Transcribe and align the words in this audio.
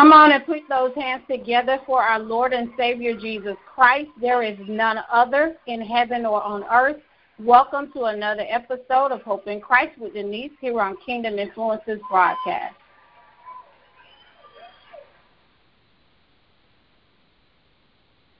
Come 0.00 0.14
on 0.14 0.32
and 0.32 0.46
put 0.46 0.60
those 0.70 0.94
hands 0.94 1.24
together 1.30 1.78
for 1.84 2.02
our 2.02 2.18
Lord 2.18 2.54
and 2.54 2.70
Savior 2.78 3.14
Jesus 3.14 3.54
Christ. 3.74 4.08
There 4.18 4.42
is 4.42 4.56
none 4.66 4.96
other 5.12 5.56
in 5.66 5.82
heaven 5.82 6.24
or 6.24 6.42
on 6.42 6.64
earth. 6.72 7.02
Welcome 7.38 7.92
to 7.92 8.04
another 8.04 8.46
episode 8.48 9.12
of 9.12 9.20
Hope 9.20 9.46
in 9.46 9.60
Christ 9.60 9.98
with 9.98 10.14
Denise 10.14 10.52
here 10.58 10.80
on 10.80 10.96
Kingdom 11.04 11.38
Influences 11.38 12.00
broadcast. 12.10 12.76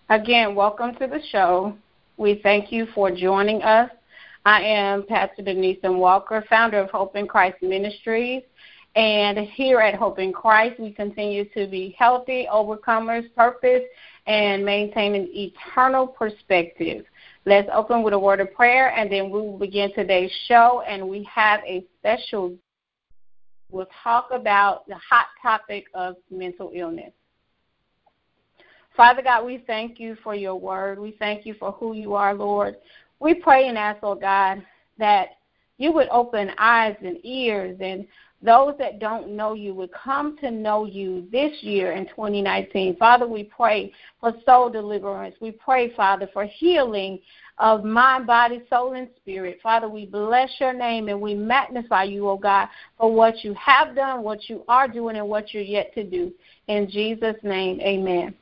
Again, 0.09 0.55
welcome 0.55 0.95
to 0.95 1.07
the 1.07 1.21
show. 1.31 1.77
We 2.17 2.41
thank 2.43 2.73
you 2.73 2.87
for 2.95 3.11
joining 3.11 3.61
us. 3.61 3.91
I 4.47 4.63
am 4.63 5.05
Pastor 5.07 5.43
Denise 5.43 5.77
Walker, 5.85 6.43
founder 6.49 6.79
of 6.79 6.89
Hope 6.89 7.17
in 7.17 7.29
Christ 7.29 7.59
Ministries. 7.61 8.45
And 8.97 9.39
here 9.39 9.79
at 9.79 9.95
Hope 9.95 10.19
in 10.19 10.33
Christ, 10.33 10.81
we 10.81 10.91
continue 10.91 11.45
to 11.51 11.69
be 11.69 11.95
healthy, 11.97 12.49
overcomers, 12.53 13.33
purpose, 13.37 13.83
and 14.27 14.65
maintain 14.65 15.15
an 15.15 15.29
eternal 15.33 16.07
perspective. 16.09 17.05
Let's 17.47 17.69
open 17.73 18.03
with 18.03 18.15
a 18.15 18.19
word 18.19 18.41
of 18.41 18.53
prayer, 18.53 18.93
and 18.93 19.11
then 19.11 19.31
we 19.31 19.41
will 19.41 19.59
begin 19.59 19.95
today's 19.95 20.33
show. 20.49 20.83
And 20.87 21.09
we 21.09 21.23
have 21.33 21.61
a 21.65 21.85
special, 22.01 22.55
we'll 23.71 23.87
talk 24.03 24.29
about 24.33 24.89
the 24.89 24.97
hot 24.97 25.27
topic 25.41 25.85
of 25.95 26.17
mental 26.31 26.73
illness. 26.75 27.13
Father 28.97 29.23
God, 29.23 29.47
we 29.47 29.63
thank 29.67 30.01
you 30.01 30.17
for 30.23 30.35
your 30.35 30.57
word. 30.57 30.99
We 30.99 31.13
thank 31.13 31.47
you 31.47 31.55
for 31.55 31.71
who 31.73 31.95
you 31.95 32.15
are, 32.15 32.35
Lord. 32.35 32.77
We 33.21 33.35
pray 33.35 33.69
and 33.69 33.79
ask, 33.79 34.01
oh 34.03 34.17
God, 34.17 34.63
that 34.99 35.29
you 35.79 35.93
would 35.93 36.09
open 36.11 36.51
eyes 36.59 36.97
and 37.03 37.19
ears 37.25 37.79
and 37.81 38.07
those 38.43 38.75
that 38.79 38.99
don't 38.99 39.29
know 39.29 39.53
you 39.53 39.75
would 39.75 39.91
come 39.93 40.37
to 40.39 40.51
know 40.51 40.87
you 40.87 41.27
this 41.31 41.53
year 41.63 41.93
in 41.93 42.07
2019. 42.07 42.97
Father, 42.97 43.27
we 43.27 43.45
pray 43.45 43.93
for 44.19 44.33
soul 44.47 44.71
deliverance. 44.71 45.35
We 45.41 45.51
pray, 45.51 45.95
Father, 45.95 46.29
for 46.33 46.45
healing 46.45 47.19
of 47.59 47.85
mind, 47.85 48.27
body, 48.27 48.63
soul, 48.71 48.95
and 48.95 49.09
spirit. 49.21 49.59
Father, 49.63 49.89
we 49.89 50.07
bless 50.07 50.49
your 50.59 50.73
name 50.73 51.09
and 51.09 51.21
we 51.21 51.35
magnify 51.35 52.05
you, 52.05 52.27
O 52.29 52.31
oh 52.31 52.37
God, 52.39 52.69
for 52.97 53.15
what 53.15 53.45
you 53.45 53.53
have 53.55 53.95
done, 53.95 54.23
what 54.23 54.49
you 54.49 54.65
are 54.69 54.89
doing, 54.89 55.17
and 55.17 55.29
what 55.29 55.53
you're 55.53 55.63
yet 55.63 55.93
to 55.95 56.03
do. 56.03 56.33
In 56.69 56.89
Jesus' 56.89 57.37
name, 57.43 57.79
amen. 57.81 58.35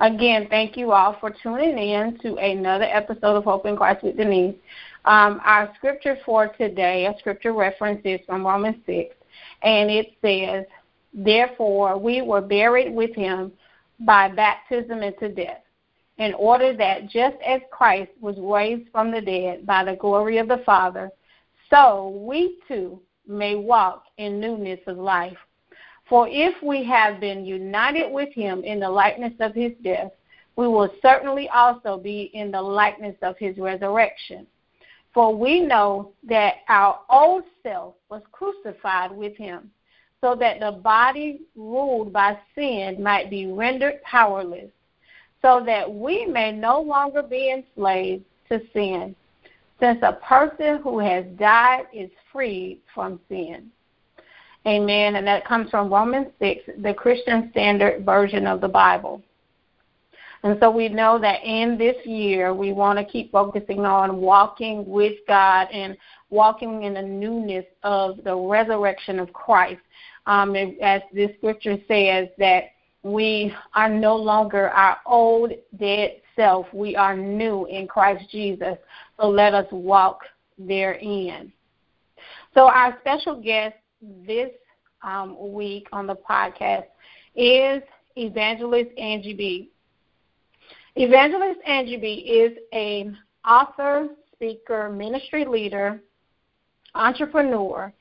Again, 0.00 0.46
thank 0.48 0.76
you 0.76 0.92
all 0.92 1.16
for 1.18 1.34
tuning 1.42 1.76
in 1.76 2.18
to 2.20 2.36
another 2.36 2.84
episode 2.84 3.36
of 3.36 3.44
Hope 3.44 3.66
in 3.66 3.76
Christ 3.76 4.04
with 4.04 4.16
Denise. 4.16 4.54
Um, 5.04 5.40
our 5.44 5.72
scripture 5.76 6.18
for 6.24 6.48
today, 6.48 7.06
a 7.06 7.18
scripture 7.18 7.52
reference 7.52 8.00
is 8.04 8.20
from 8.26 8.46
Romans 8.46 8.76
6, 8.86 9.14
and 9.62 9.90
it 9.90 10.12
says, 10.22 10.64
Therefore, 11.14 11.98
we 11.98 12.22
were 12.22 12.40
buried 12.40 12.92
with 12.92 13.14
him 13.14 13.52
by 14.00 14.28
baptism 14.28 15.02
into 15.02 15.28
death, 15.28 15.62
in 16.18 16.34
order 16.34 16.76
that 16.76 17.08
just 17.08 17.36
as 17.46 17.60
Christ 17.70 18.10
was 18.20 18.36
raised 18.38 18.90
from 18.90 19.10
the 19.10 19.20
dead 19.20 19.64
by 19.66 19.84
the 19.84 19.96
glory 19.96 20.38
of 20.38 20.48
the 20.48 20.62
Father, 20.66 21.10
so 21.70 22.22
we 22.26 22.58
too 22.66 23.00
may 23.26 23.54
walk 23.54 24.04
in 24.16 24.40
newness 24.40 24.80
of 24.86 24.96
life. 24.96 25.36
For 26.08 26.26
if 26.28 26.54
we 26.62 26.84
have 26.84 27.20
been 27.20 27.44
united 27.44 28.10
with 28.10 28.32
him 28.32 28.64
in 28.64 28.80
the 28.80 28.88
likeness 28.88 29.34
of 29.40 29.54
his 29.54 29.72
death, 29.84 30.10
we 30.56 30.66
will 30.66 30.90
certainly 31.02 31.48
also 31.50 31.98
be 31.98 32.30
in 32.34 32.50
the 32.50 32.60
likeness 32.60 33.16
of 33.22 33.36
his 33.38 33.58
resurrection. 33.58 34.46
For 35.18 35.34
we 35.34 35.58
know 35.58 36.12
that 36.28 36.58
our 36.68 37.00
old 37.10 37.42
self 37.64 37.96
was 38.08 38.22
crucified 38.30 39.10
with 39.10 39.36
him, 39.36 39.68
so 40.20 40.36
that 40.36 40.60
the 40.60 40.70
body 40.70 41.40
ruled 41.56 42.12
by 42.12 42.38
sin 42.54 43.02
might 43.02 43.28
be 43.28 43.50
rendered 43.50 44.00
powerless, 44.04 44.70
so 45.42 45.60
that 45.66 45.92
we 45.92 46.24
may 46.24 46.52
no 46.52 46.80
longer 46.80 47.20
be 47.20 47.50
enslaved 47.50 48.26
to 48.48 48.60
sin, 48.72 49.16
since 49.80 49.98
a 50.02 50.20
person 50.24 50.80
who 50.82 51.00
has 51.00 51.24
died 51.36 51.86
is 51.92 52.10
freed 52.32 52.80
from 52.94 53.18
sin. 53.28 53.72
Amen. 54.68 55.16
And 55.16 55.26
that 55.26 55.44
comes 55.44 55.68
from 55.68 55.92
Romans 55.92 56.28
6, 56.38 56.62
the 56.78 56.94
Christian 56.94 57.48
Standard 57.50 58.04
Version 58.04 58.46
of 58.46 58.60
the 58.60 58.68
Bible. 58.68 59.20
And 60.42 60.56
so 60.60 60.70
we 60.70 60.88
know 60.88 61.18
that 61.18 61.42
in 61.42 61.76
this 61.76 61.96
year, 62.04 62.54
we 62.54 62.72
want 62.72 62.98
to 62.98 63.04
keep 63.04 63.32
focusing 63.32 63.84
on 63.84 64.18
walking 64.18 64.86
with 64.86 65.14
God 65.26 65.68
and 65.72 65.96
walking 66.30 66.84
in 66.84 66.94
the 66.94 67.02
newness 67.02 67.64
of 67.82 68.22
the 68.24 68.36
resurrection 68.36 69.18
of 69.18 69.32
Christ. 69.32 69.80
Um, 70.26 70.54
as 70.54 71.02
this 71.12 71.30
scripture 71.38 71.78
says, 71.88 72.28
that 72.38 72.64
we 73.02 73.54
are 73.74 73.88
no 73.88 74.16
longer 74.16 74.68
our 74.70 74.98
old 75.06 75.52
dead 75.78 76.20
self. 76.36 76.66
We 76.72 76.94
are 76.96 77.16
new 77.16 77.66
in 77.66 77.88
Christ 77.88 78.30
Jesus. 78.30 78.76
So 79.18 79.28
let 79.28 79.54
us 79.54 79.66
walk 79.70 80.20
therein. 80.58 81.52
So 82.54 82.68
our 82.68 82.98
special 83.00 83.40
guest 83.40 83.76
this 84.26 84.50
um, 85.02 85.52
week 85.52 85.88
on 85.92 86.06
the 86.06 86.16
podcast 86.16 86.84
is 87.34 87.82
Evangelist 88.16 88.90
Angie 88.98 89.34
Bee. 89.34 89.70
Evangelist 91.00 91.60
Angie 91.64 91.96
Bee 91.96 92.14
is 92.14 92.58
an 92.72 93.16
author, 93.48 94.08
speaker, 94.32 94.90
ministry 94.90 95.44
leader, 95.44 96.02
entrepreneur, 96.96 97.92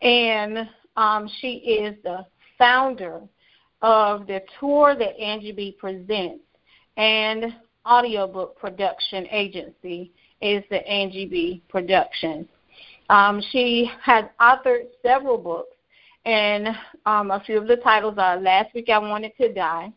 and 0.00 0.66
um, 0.96 1.28
she 1.42 1.56
is 1.56 2.02
the 2.04 2.24
founder 2.56 3.20
of 3.82 4.26
the 4.26 4.40
tour 4.58 4.96
that 4.98 5.20
Angie 5.20 5.52
Bee 5.52 5.76
presents 5.78 6.42
and 6.96 7.54
audiobook 7.84 8.58
production 8.58 9.26
agency 9.30 10.10
is 10.40 10.64
the 10.70 10.78
Angie 10.88 11.26
Bee 11.26 11.62
production. 11.68 12.48
Um, 13.10 13.42
she 13.52 13.90
has 14.02 14.24
authored 14.40 14.86
several 15.02 15.36
books, 15.36 15.76
and 16.24 16.68
um, 17.04 17.30
a 17.30 17.42
few 17.44 17.58
of 17.58 17.68
the 17.68 17.76
titles 17.76 18.14
are 18.16 18.40
Last 18.40 18.74
Week 18.74 18.88
I 18.88 18.96
Wanted 18.96 19.32
to 19.38 19.52
Die, 19.52 19.92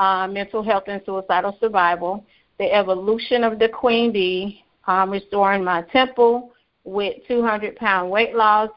uh, 0.00 0.26
Mental 0.26 0.62
Health 0.62 0.84
and 0.86 1.02
Suicidal 1.04 1.58
Survival, 1.60 2.24
The 2.58 2.72
Evolution 2.72 3.44
of 3.44 3.58
the 3.58 3.68
Queen 3.68 4.10
Bee, 4.10 4.64
um, 4.86 5.10
Restoring 5.10 5.62
My 5.62 5.82
Temple 5.92 6.52
with 6.84 7.16
200 7.28 7.76
Pound 7.76 8.10
Weight 8.10 8.34
Loss. 8.34 8.70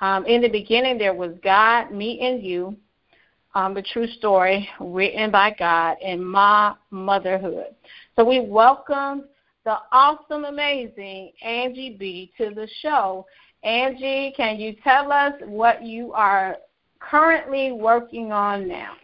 Um, 0.00 0.24
in 0.24 0.40
the 0.40 0.48
beginning, 0.48 0.96
there 0.96 1.12
was 1.12 1.32
God, 1.44 1.92
me, 1.92 2.20
and 2.22 2.42
you. 2.42 2.74
Um, 3.54 3.74
the 3.74 3.82
true 3.82 4.06
story 4.06 4.66
written 4.80 5.30
by 5.30 5.54
God 5.58 5.98
and 6.02 6.26
my 6.26 6.72
motherhood. 6.90 7.74
So 8.16 8.24
we 8.24 8.40
welcome 8.40 9.24
the 9.66 9.76
awesome, 9.92 10.46
amazing 10.46 11.32
Angie 11.42 11.98
Bee 12.00 12.32
to 12.38 12.54
the 12.54 12.66
show. 12.80 13.26
Angie, 13.62 14.32
can 14.34 14.58
you 14.58 14.74
tell 14.82 15.12
us 15.12 15.34
what 15.44 15.82
you 15.82 16.14
are 16.14 16.56
currently 16.98 17.72
working 17.72 18.32
on 18.32 18.66
now? 18.66 18.94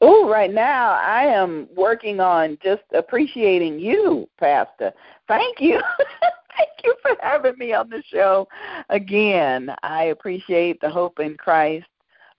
Oh, 0.00 0.28
right 0.28 0.52
now 0.52 0.92
I 0.92 1.24
am 1.24 1.68
working 1.74 2.20
on 2.20 2.56
just 2.62 2.82
appreciating 2.94 3.80
you, 3.80 4.28
Pastor. 4.38 4.92
Thank 5.26 5.60
you. 5.60 5.80
Thank 6.56 6.70
you 6.84 6.94
for 7.02 7.16
having 7.20 7.58
me 7.58 7.72
on 7.72 7.88
the 7.90 8.02
show 8.10 8.48
again. 8.90 9.74
I 9.82 10.04
appreciate 10.04 10.80
the 10.80 10.90
Hope 10.90 11.18
in 11.20 11.36
Christ 11.36 11.86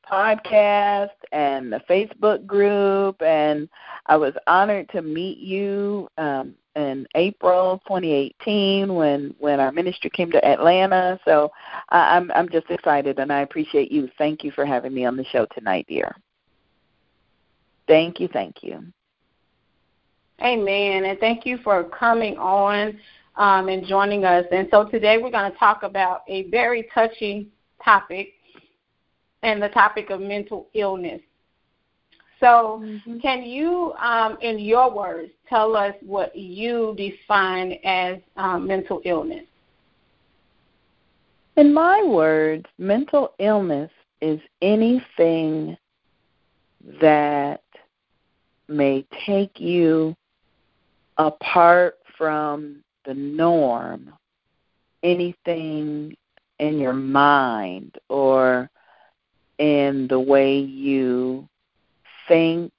podcast 0.09 1.09
and 1.31 1.71
the 1.71 1.81
Facebook 1.89 2.45
group, 2.45 3.21
and 3.21 3.69
I 4.07 4.17
was 4.17 4.33
honored 4.47 4.89
to 4.89 5.01
meet 5.01 5.37
you 5.37 6.09
um, 6.17 6.55
in 6.75 7.07
April 7.15 7.81
2018 7.87 8.93
when 8.93 9.35
when 9.39 9.59
our 9.59 9.71
ministry 9.71 10.09
came 10.09 10.31
to 10.31 10.45
Atlanta. 10.45 11.19
So 11.25 11.51
I'm 11.89 12.31
I'm 12.31 12.49
just 12.49 12.69
excited, 12.69 13.19
and 13.19 13.31
I 13.31 13.41
appreciate 13.41 13.91
you. 13.91 14.09
Thank 14.17 14.43
you 14.43 14.51
for 14.51 14.65
having 14.65 14.93
me 14.93 15.05
on 15.05 15.17
the 15.17 15.25
show 15.25 15.45
tonight, 15.53 15.85
dear. 15.87 16.15
Thank 17.89 18.19
you, 18.19 18.29
thank 18.31 18.61
you. 18.61 18.85
Amen, 20.41 21.03
and 21.05 21.19
thank 21.19 21.45
you 21.45 21.57
for 21.63 21.83
coming 21.83 22.37
on 22.37 22.97
um, 23.35 23.67
and 23.67 23.85
joining 23.85 24.23
us. 24.23 24.45
And 24.51 24.67
so 24.71 24.85
today 24.85 25.17
we're 25.17 25.31
going 25.31 25.51
to 25.51 25.57
talk 25.57 25.83
about 25.83 26.21
a 26.27 26.43
very 26.49 26.87
touchy 26.93 27.49
topic, 27.83 28.33
and 29.41 29.61
the 29.61 29.69
topic 29.69 30.11
of 30.11 30.21
mental 30.21 30.67
illness. 30.73 31.21
So, 32.39 32.81
mm-hmm. 32.83 33.19
can 33.19 33.43
you, 33.43 33.93
um, 33.93 34.37
in 34.41 34.59
your 34.59 34.93
words, 34.93 35.31
tell 35.49 35.75
us 35.75 35.93
what 36.01 36.33
you 36.35 36.95
define 36.95 37.73
as 37.83 38.17
um, 38.37 38.67
mental 38.67 39.01
illness? 39.03 39.45
In 41.57 41.73
my 41.73 42.01
words, 42.03 42.65
mental 42.77 43.33
illness 43.39 43.91
is 44.21 44.39
anything 44.61 45.75
that 47.01 47.61
may 48.69 49.05
take 49.25 49.59
you 49.59 50.15
apart 51.17 51.97
from 52.17 52.83
the 53.05 53.13
norm, 53.13 54.13
anything 55.03 56.15
in 56.59 56.79
your 56.79 56.93
mind 56.93 57.97
or 58.09 58.69
in 59.57 60.07
the 60.07 60.19
way 60.19 60.59
you 60.59 61.47
think 62.27 62.71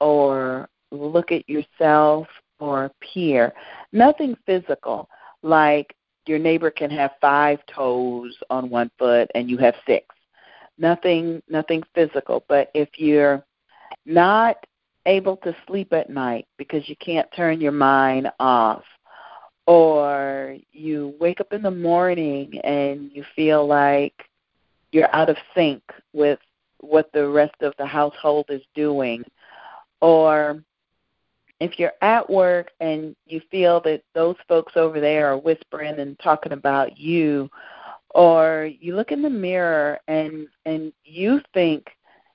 or 0.00 0.68
look 0.90 1.32
at 1.32 1.48
yourself 1.48 2.26
or 2.58 2.84
appear. 2.84 3.52
Nothing 3.92 4.36
physical, 4.46 5.08
like 5.42 5.94
your 6.26 6.38
neighbor 6.38 6.70
can 6.70 6.90
have 6.90 7.12
five 7.20 7.60
toes 7.66 8.36
on 8.50 8.70
one 8.70 8.90
foot 8.98 9.30
and 9.34 9.48
you 9.48 9.58
have 9.58 9.74
six. 9.86 10.06
Nothing 10.78 11.42
nothing 11.48 11.82
physical. 11.94 12.44
But 12.48 12.70
if 12.74 12.88
you're 12.98 13.44
not 14.04 14.56
able 15.06 15.36
to 15.38 15.56
sleep 15.66 15.92
at 15.92 16.10
night 16.10 16.46
because 16.58 16.88
you 16.88 16.96
can't 16.96 17.28
turn 17.34 17.60
your 17.60 17.72
mind 17.72 18.30
off. 18.38 18.82
Or 19.66 20.56
you 20.72 21.14
wake 21.18 21.40
up 21.40 21.52
in 21.52 21.62
the 21.62 21.70
morning 21.70 22.60
and 22.62 23.10
you 23.12 23.24
feel 23.34 23.66
like 23.66 24.14
you're 24.92 25.12
out 25.14 25.28
of 25.28 25.36
sync 25.54 25.82
with 26.12 26.38
what 26.80 27.10
the 27.12 27.26
rest 27.26 27.56
of 27.62 27.74
the 27.78 27.86
household 27.86 28.46
is 28.48 28.62
doing. 28.74 29.24
Or 30.00 30.62
if 31.58 31.78
you're 31.78 31.94
at 32.02 32.28
work 32.28 32.70
and 32.80 33.16
you 33.26 33.40
feel 33.50 33.80
that 33.80 34.02
those 34.14 34.36
folks 34.46 34.74
over 34.76 35.00
there 35.00 35.32
are 35.32 35.38
whispering 35.38 35.98
and 35.98 36.18
talking 36.20 36.52
about 36.52 36.98
you 36.98 37.50
or 38.10 38.70
you 38.80 38.94
look 38.96 39.12
in 39.12 39.22
the 39.22 39.30
mirror 39.30 39.98
and 40.08 40.48
and 40.64 40.92
you 41.04 41.40
think 41.52 41.86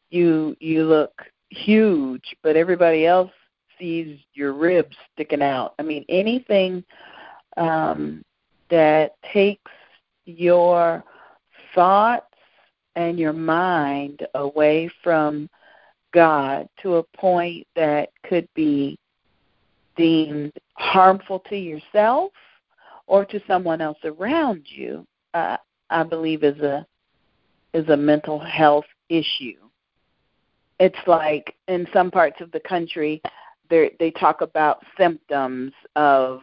you 0.09 0.55
you 0.59 0.83
look 0.83 1.11
huge 1.51 2.35
but 2.43 2.55
everybody 2.55 3.05
else 3.05 3.31
sees 3.77 4.19
your 4.33 4.53
ribs 4.53 4.95
sticking 5.13 5.41
out 5.41 5.73
i 5.79 5.83
mean 5.83 6.03
anything 6.09 6.83
um 7.57 8.23
that 8.69 9.15
takes 9.33 9.71
your 10.25 11.03
thoughts 11.75 12.25
and 12.95 13.19
your 13.19 13.33
mind 13.33 14.25
away 14.35 14.89
from 15.03 15.49
God 16.13 16.67
to 16.81 16.95
a 16.95 17.03
point 17.17 17.65
that 17.75 18.09
could 18.23 18.47
be 18.53 18.97
deemed 19.95 20.53
harmful 20.73 21.39
to 21.49 21.55
yourself 21.55 22.31
or 23.07 23.25
to 23.25 23.41
someone 23.47 23.81
else 23.81 23.97
around 24.03 24.63
you, 24.65 25.05
uh, 25.33 25.57
I 25.89 26.03
believe 26.03 26.43
is 26.43 26.59
a 26.59 26.85
is 27.73 27.87
a 27.87 27.97
mental 27.97 28.37
health 28.37 28.85
issue. 29.07 29.57
It's 30.81 30.97
like 31.05 31.53
in 31.67 31.85
some 31.93 32.09
parts 32.09 32.41
of 32.41 32.51
the 32.51 32.59
country, 32.59 33.21
they 33.69 33.91
they 33.99 34.09
talk 34.09 34.41
about 34.41 34.83
symptoms 34.97 35.73
of 35.95 36.41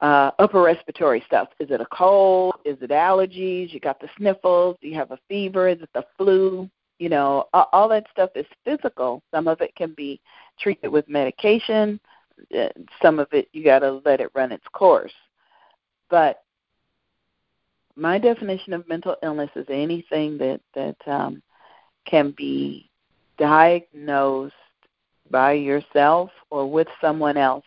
uh, 0.00 0.30
upper 0.38 0.62
respiratory 0.62 1.22
stuff. 1.26 1.48
Is 1.60 1.70
it 1.70 1.82
a 1.82 1.86
cold? 1.92 2.54
Is 2.64 2.78
it 2.80 2.88
allergies? 2.88 3.74
You 3.74 3.78
got 3.78 4.00
the 4.00 4.08
sniffles? 4.16 4.78
Do 4.80 4.88
you 4.88 4.94
have 4.94 5.10
a 5.10 5.18
fever? 5.28 5.68
Is 5.68 5.82
it 5.82 5.90
the 5.92 6.06
flu? 6.16 6.70
You 6.98 7.10
know, 7.10 7.44
all 7.52 7.90
that 7.90 8.06
stuff 8.10 8.30
is 8.34 8.46
physical. 8.64 9.22
Some 9.34 9.48
of 9.48 9.60
it 9.60 9.76
can 9.76 9.92
be 9.92 10.18
treated 10.58 10.88
with 10.88 11.06
medication. 11.10 12.00
Uh, 12.58 12.68
some 13.02 13.18
of 13.18 13.28
it 13.32 13.48
you 13.52 13.62
got 13.62 13.80
to 13.80 14.00
let 14.06 14.22
it 14.22 14.30
run 14.34 14.50
its 14.50 14.66
course. 14.72 15.12
But 16.08 16.42
my 17.96 18.16
definition 18.16 18.72
of 18.72 18.88
mental 18.88 19.16
illness 19.22 19.50
is 19.56 19.66
anything 19.68 20.38
that 20.38 20.62
that 20.74 20.96
um, 21.06 21.42
can 22.04 22.34
be 22.36 22.88
diagnosed 23.38 24.54
by 25.30 25.52
yourself 25.52 26.30
or 26.50 26.70
with 26.70 26.88
someone 27.00 27.36
else 27.36 27.64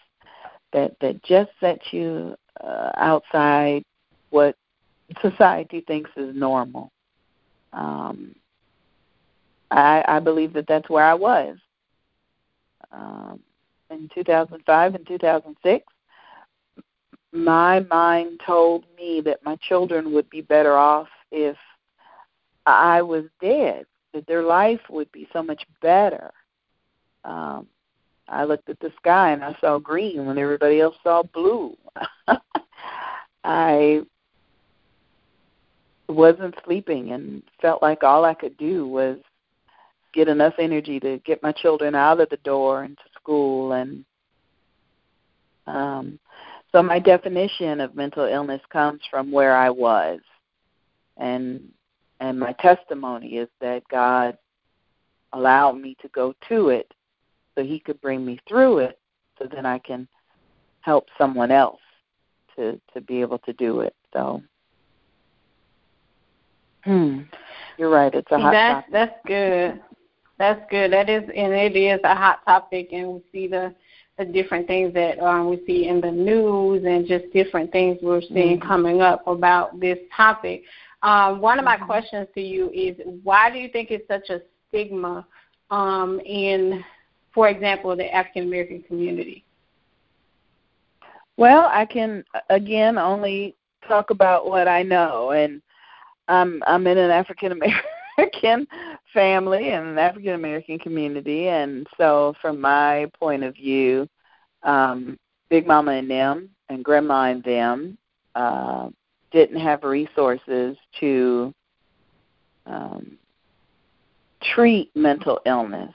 that 0.73 0.95
that 1.01 1.23
just 1.23 1.51
sets 1.59 1.91
you 1.91 2.35
uh, 2.63 2.91
outside 2.97 3.83
what 4.29 4.55
society 5.21 5.83
thinks 5.87 6.09
is 6.15 6.35
normal. 6.35 6.91
Um, 7.73 8.35
I, 9.69 10.03
I 10.07 10.19
believe 10.19 10.53
that 10.53 10.67
that's 10.67 10.89
where 10.89 11.05
I 11.05 11.13
was 11.13 11.57
um, 12.91 13.39
in 13.89 14.09
2005 14.13 14.95
and 14.95 15.07
2006. 15.07 15.85
My 17.33 17.79
mind 17.79 18.41
told 18.45 18.85
me 18.97 19.21
that 19.21 19.39
my 19.43 19.55
children 19.57 20.13
would 20.13 20.29
be 20.29 20.41
better 20.41 20.75
off 20.75 21.07
if 21.31 21.55
I 22.65 23.01
was 23.01 23.23
dead, 23.41 23.85
that 24.13 24.27
their 24.27 24.43
life 24.43 24.81
would 24.89 25.11
be 25.11 25.27
so 25.33 25.41
much 25.41 25.63
better. 25.81 26.31
Um, 27.23 27.67
I 28.27 28.45
looked 28.45 28.69
at 28.69 28.79
the 28.79 28.91
sky 28.97 29.31
and 29.31 29.43
I 29.43 29.55
saw 29.59 29.77
green 29.77 30.25
when 30.25 30.37
everybody 30.37 30.79
else 30.79 30.95
saw 31.03 31.23
blue. 31.23 31.75
I 33.43 34.01
wasn't 36.07 36.55
sleeping 36.65 37.11
and 37.11 37.43
felt 37.61 37.81
like 37.81 38.03
all 38.03 38.25
I 38.25 38.33
could 38.33 38.57
do 38.57 38.87
was 38.87 39.17
get 40.13 40.27
enough 40.27 40.53
energy 40.59 40.99
to 40.99 41.19
get 41.19 41.41
my 41.41 41.51
children 41.51 41.95
out 41.95 42.19
of 42.19 42.29
the 42.29 42.37
door 42.37 42.83
and 42.83 42.97
to 42.97 43.03
school 43.15 43.73
and 43.73 44.03
um 45.67 46.19
so 46.71 46.81
my 46.81 46.99
definition 46.99 47.79
of 47.79 47.95
mental 47.95 48.25
illness 48.25 48.61
comes 48.71 49.01
from 49.09 49.31
where 49.31 49.55
I 49.55 49.69
was 49.69 50.19
and 51.17 51.61
and 52.21 52.39
my 52.39 52.53
testimony 52.53 53.37
is 53.37 53.49
that 53.59 53.81
God 53.89 54.37
allowed 55.33 55.73
me 55.73 55.97
to 56.01 56.07
go 56.09 56.33
to 56.49 56.69
it 56.69 56.93
so 57.55 57.63
he 57.63 57.79
could 57.79 57.99
bring 57.99 58.23
me 58.25 58.39
through 58.47 58.77
it 58.77 58.99
so 59.37 59.47
then 59.51 59.65
I 59.65 59.79
can 59.79 60.07
help 60.81 61.07
someone 61.17 61.51
else 61.51 61.81
to 62.55 62.79
to 62.93 63.01
be 63.01 63.21
able 63.21 63.39
to 63.39 63.53
do 63.53 63.81
it. 63.81 63.95
So 64.13 64.41
hmm. 66.83 67.21
You're 67.77 67.89
right, 67.89 68.13
it's 68.13 68.31
a 68.31 68.39
hot 68.39 68.51
that's, 68.51 68.87
topic. 68.87 68.93
That's 68.93 69.19
good. 69.25 69.81
That's 70.37 70.61
good. 70.69 70.93
That 70.93 71.09
is, 71.09 71.23
and 71.35 71.53
it 71.53 71.75
is 71.75 71.99
a 72.03 72.15
hot 72.15 72.45
topic, 72.45 72.89
and 72.91 73.13
we 73.13 73.21
see 73.31 73.47
the 73.47 73.73
the 74.17 74.25
different 74.25 74.67
things 74.67 74.93
that 74.93 75.19
um, 75.19 75.49
we 75.49 75.61
see 75.65 75.87
in 75.87 76.01
the 76.01 76.11
news 76.11 76.83
and 76.85 77.07
just 77.07 77.31
different 77.33 77.71
things 77.71 77.97
we're 78.01 78.21
seeing 78.21 78.59
mm-hmm. 78.59 78.67
coming 78.67 79.01
up 79.01 79.25
about 79.25 79.79
this 79.79 79.97
topic. 80.15 80.63
Um, 81.03 81.41
one 81.41 81.57
of 81.57 81.65
my 81.65 81.77
mm-hmm. 81.77 81.85
questions 81.85 82.27
to 82.35 82.41
you 82.41 82.69
is, 82.71 82.95
why 83.23 83.49
do 83.49 83.57
you 83.57 83.69
think 83.69 83.91
it's 83.91 84.07
such 84.07 84.29
a 84.29 84.41
stigma 84.67 85.25
um, 85.69 86.19
in, 86.25 86.83
for 87.33 87.49
example, 87.49 87.95
the 87.95 88.13
African 88.13 88.43
American 88.43 88.83
community? 88.83 89.43
Well, 91.37 91.69
I 91.71 91.85
can 91.85 92.23
again 92.49 92.97
only 92.97 93.55
talk 93.87 94.11
about 94.11 94.47
what 94.47 94.67
I 94.67 94.83
know, 94.83 95.31
and 95.31 95.61
I'm 96.27 96.61
I'm 96.67 96.85
in 96.85 96.97
an 96.97 97.09
African 97.09 97.51
American 97.53 98.67
family 99.13 99.69
and 99.69 99.87
an 99.87 99.97
African 99.97 100.33
American 100.33 100.77
community, 100.77 101.47
and 101.47 101.87
so 101.97 102.35
from 102.41 102.61
my 102.61 103.09
point 103.19 103.43
of 103.43 103.55
view, 103.55 104.07
um, 104.63 105.17
Big 105.49 105.65
Mama 105.65 105.93
and 105.93 106.11
them 106.11 106.49
and 106.69 106.85
Grandma 106.85 107.31
and 107.31 107.43
them 107.43 107.97
uh, 108.35 108.89
didn't 109.31 109.59
have 109.59 109.83
resources 109.83 110.77
to 110.99 111.53
um, 112.65 113.17
treat 114.53 114.91
mental 114.95 115.39
illness. 115.45 115.93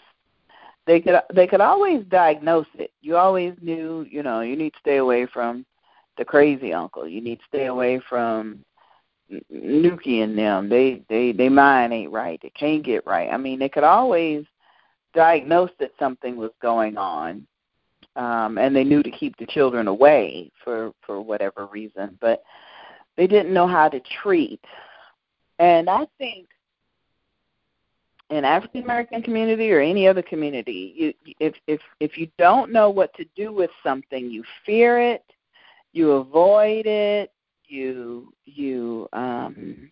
They 0.86 1.00
could 1.00 1.20
they 1.34 1.46
could 1.46 1.60
always 1.60 2.04
diagnose 2.08 2.66
it. 2.74 2.92
You 3.00 3.16
always 3.16 3.54
knew, 3.60 4.06
you 4.08 4.22
know, 4.22 4.40
you 4.40 4.56
need 4.56 4.72
to 4.74 4.78
stay 4.80 4.98
away 4.98 5.26
from 5.26 5.66
the 6.16 6.24
crazy 6.24 6.72
uncle. 6.72 7.08
You 7.08 7.20
need 7.20 7.40
to 7.40 7.44
stay 7.48 7.66
away 7.66 8.00
from 8.08 8.64
Nuki 9.52 10.22
and 10.22 10.38
them, 10.38 10.68
they 10.68 11.02
they 11.08 11.32
they 11.32 11.48
mind 11.48 11.92
ain't 11.92 12.12
right. 12.12 12.38
They 12.42 12.50
can't 12.50 12.84
get 12.84 13.06
right. 13.06 13.28
I 13.30 13.36
mean, 13.36 13.58
they 13.58 13.68
could 13.68 13.84
always 13.84 14.44
diagnose 15.14 15.70
that 15.80 15.90
something 15.98 16.36
was 16.36 16.52
going 16.62 16.96
on, 16.96 17.46
um, 18.14 18.58
and 18.58 18.74
they 18.74 18.84
knew 18.84 19.02
to 19.02 19.10
keep 19.10 19.36
the 19.36 19.46
children 19.46 19.88
away 19.88 20.52
for 20.62 20.92
for 21.04 21.20
whatever 21.20 21.66
reason, 21.66 22.16
but 22.20 22.42
they 23.16 23.26
didn't 23.26 23.54
know 23.54 23.66
how 23.66 23.88
to 23.88 24.00
treat. 24.22 24.60
And 25.58 25.88
I 25.88 26.06
think 26.18 26.48
in 28.30 28.44
African 28.44 28.82
American 28.82 29.22
community 29.22 29.70
or 29.72 29.80
any 29.80 30.06
other 30.06 30.22
community, 30.22 30.92
you, 30.96 31.34
if 31.38 31.54
if 31.66 31.80
if 32.00 32.18
you 32.18 32.28
don't 32.38 32.72
know 32.72 32.90
what 32.90 33.14
to 33.14 33.24
do 33.36 33.52
with 33.52 33.70
something, 33.82 34.30
you 34.30 34.44
fear 34.64 35.00
it, 35.00 35.24
you 35.92 36.12
avoid 36.12 36.86
it, 36.86 37.32
you 37.66 38.32
you 38.44 39.08
um, 39.12 39.90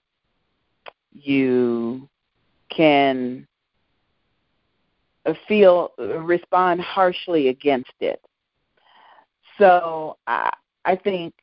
you 1.12 2.08
can 2.68 3.46
feel 5.48 5.92
respond 5.98 6.80
harshly 6.80 7.48
against 7.48 7.92
it. 8.00 8.20
So 9.58 10.18
I 10.26 10.50
I 10.84 10.96
think 10.96 11.34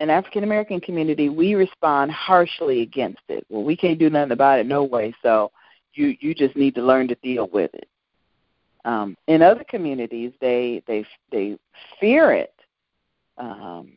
in 0.00 0.10
African 0.10 0.44
American 0.44 0.80
community 0.80 1.28
we 1.28 1.54
respond 1.54 2.10
harshly 2.10 2.82
against 2.82 3.22
it. 3.28 3.44
Well, 3.48 3.64
we 3.64 3.76
can't 3.76 3.98
do 3.98 4.10
nothing 4.10 4.32
about 4.32 4.58
it, 4.58 4.66
no 4.66 4.84
way. 4.84 5.14
So 5.22 5.50
you 5.94 6.16
you 6.20 6.34
just 6.34 6.56
need 6.56 6.74
to 6.74 6.82
learn 6.82 7.08
to 7.08 7.14
deal 7.16 7.48
with 7.52 7.72
it. 7.74 7.88
Um, 8.84 9.16
in 9.26 9.42
other 9.42 9.64
communities, 9.64 10.32
they 10.40 10.82
they 10.86 11.04
they 11.30 11.58
fear 12.00 12.32
it. 12.32 12.52
Um, 13.38 13.92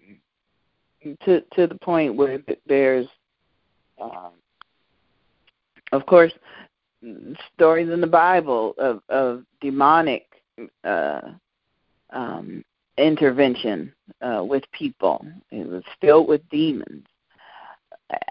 to 1.23 1.41
to 1.41 1.67
the 1.67 1.77
point 1.81 2.15
where 2.15 2.39
there's 2.67 3.07
um, 4.01 4.31
of 5.91 6.05
course, 6.05 6.31
stories 7.55 7.89
in 7.89 8.01
the 8.01 8.07
Bible 8.07 8.73
of, 8.77 9.01
of 9.09 9.43
demonic 9.61 10.25
uh, 10.83 11.21
um, 12.11 12.63
intervention 12.99 13.93
uh, 14.21 14.43
with 14.47 14.63
people. 14.71 15.25
It 15.51 15.67
was 15.67 15.83
filled 16.01 16.27
with 16.27 16.47
demons. 16.49 17.05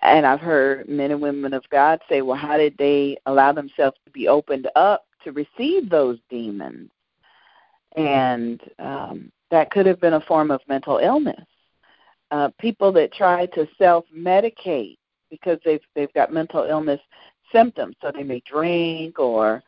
And 0.02 0.26
I've 0.26 0.40
heard 0.40 0.88
men 0.88 1.12
and 1.12 1.20
women 1.20 1.54
of 1.54 1.68
God 1.70 2.00
say, 2.08 2.22
well, 2.22 2.36
how 2.36 2.56
did 2.56 2.76
they 2.78 3.16
allow 3.26 3.52
themselves 3.52 3.96
to 4.04 4.10
be 4.10 4.26
opened 4.26 4.68
up 4.74 5.04
to 5.24 5.32
receive 5.32 5.88
those 5.88 6.18
demons? 6.28 6.90
And 7.96 8.60
um, 8.78 9.32
that 9.50 9.70
could 9.70 9.86
have 9.86 10.00
been 10.00 10.14
a 10.14 10.20
form 10.20 10.50
of 10.50 10.60
mental 10.68 10.98
illness. 10.98 11.46
Uh, 12.30 12.50
people 12.60 12.92
that 12.92 13.12
try 13.12 13.46
to 13.46 13.66
self 13.78 14.04
medicate 14.14 14.98
because 15.30 15.58
they've 15.64 15.80
they've 15.94 16.12
got 16.12 16.32
mental 16.32 16.64
illness 16.64 17.00
symptoms, 17.50 17.96
so 18.02 18.12
they 18.14 18.22
may 18.22 18.42
drink 18.44 19.18
or 19.18 19.62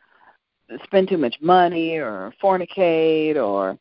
spend 0.83 1.09
too 1.09 1.17
much 1.17 1.35
money 1.41 1.97
or 1.97 2.33
fornicate 2.41 3.35
or 3.35 3.77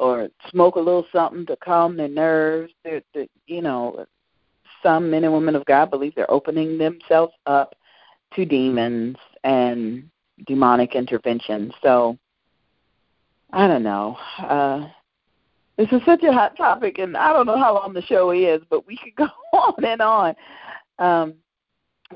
or 0.00 0.30
smoke 0.48 0.76
a 0.76 0.80
little 0.80 1.06
something 1.12 1.44
to 1.46 1.56
calm 1.56 1.96
their 1.96 2.08
nerves. 2.08 2.72
They're, 2.82 3.02
they're, 3.12 3.26
you 3.46 3.60
know, 3.60 4.06
some 4.82 5.10
men 5.10 5.24
and 5.24 5.32
women 5.32 5.54
of 5.54 5.66
God 5.66 5.90
believe 5.90 6.14
they're 6.14 6.30
opening 6.30 6.78
themselves 6.78 7.34
up 7.44 7.74
to 8.34 8.46
demons 8.46 9.16
and 9.44 10.08
demonic 10.46 10.94
intervention. 10.94 11.70
So 11.82 12.18
I 13.52 13.68
don't 13.68 13.82
know. 13.82 14.16
Uh, 14.38 14.88
this 15.76 15.88
is 15.92 16.00
such 16.06 16.22
a 16.22 16.32
hot 16.32 16.56
topic, 16.56 16.98
and 16.98 17.16
I 17.16 17.32
don't 17.32 17.46
know 17.46 17.58
how 17.58 17.74
long 17.74 17.92
the 17.92 18.02
show 18.02 18.30
is, 18.30 18.62
but 18.70 18.86
we 18.86 18.96
could 18.96 19.14
go 19.16 19.28
on 19.52 19.84
and 19.84 20.00
on. 20.00 20.34
Um, 20.98 21.34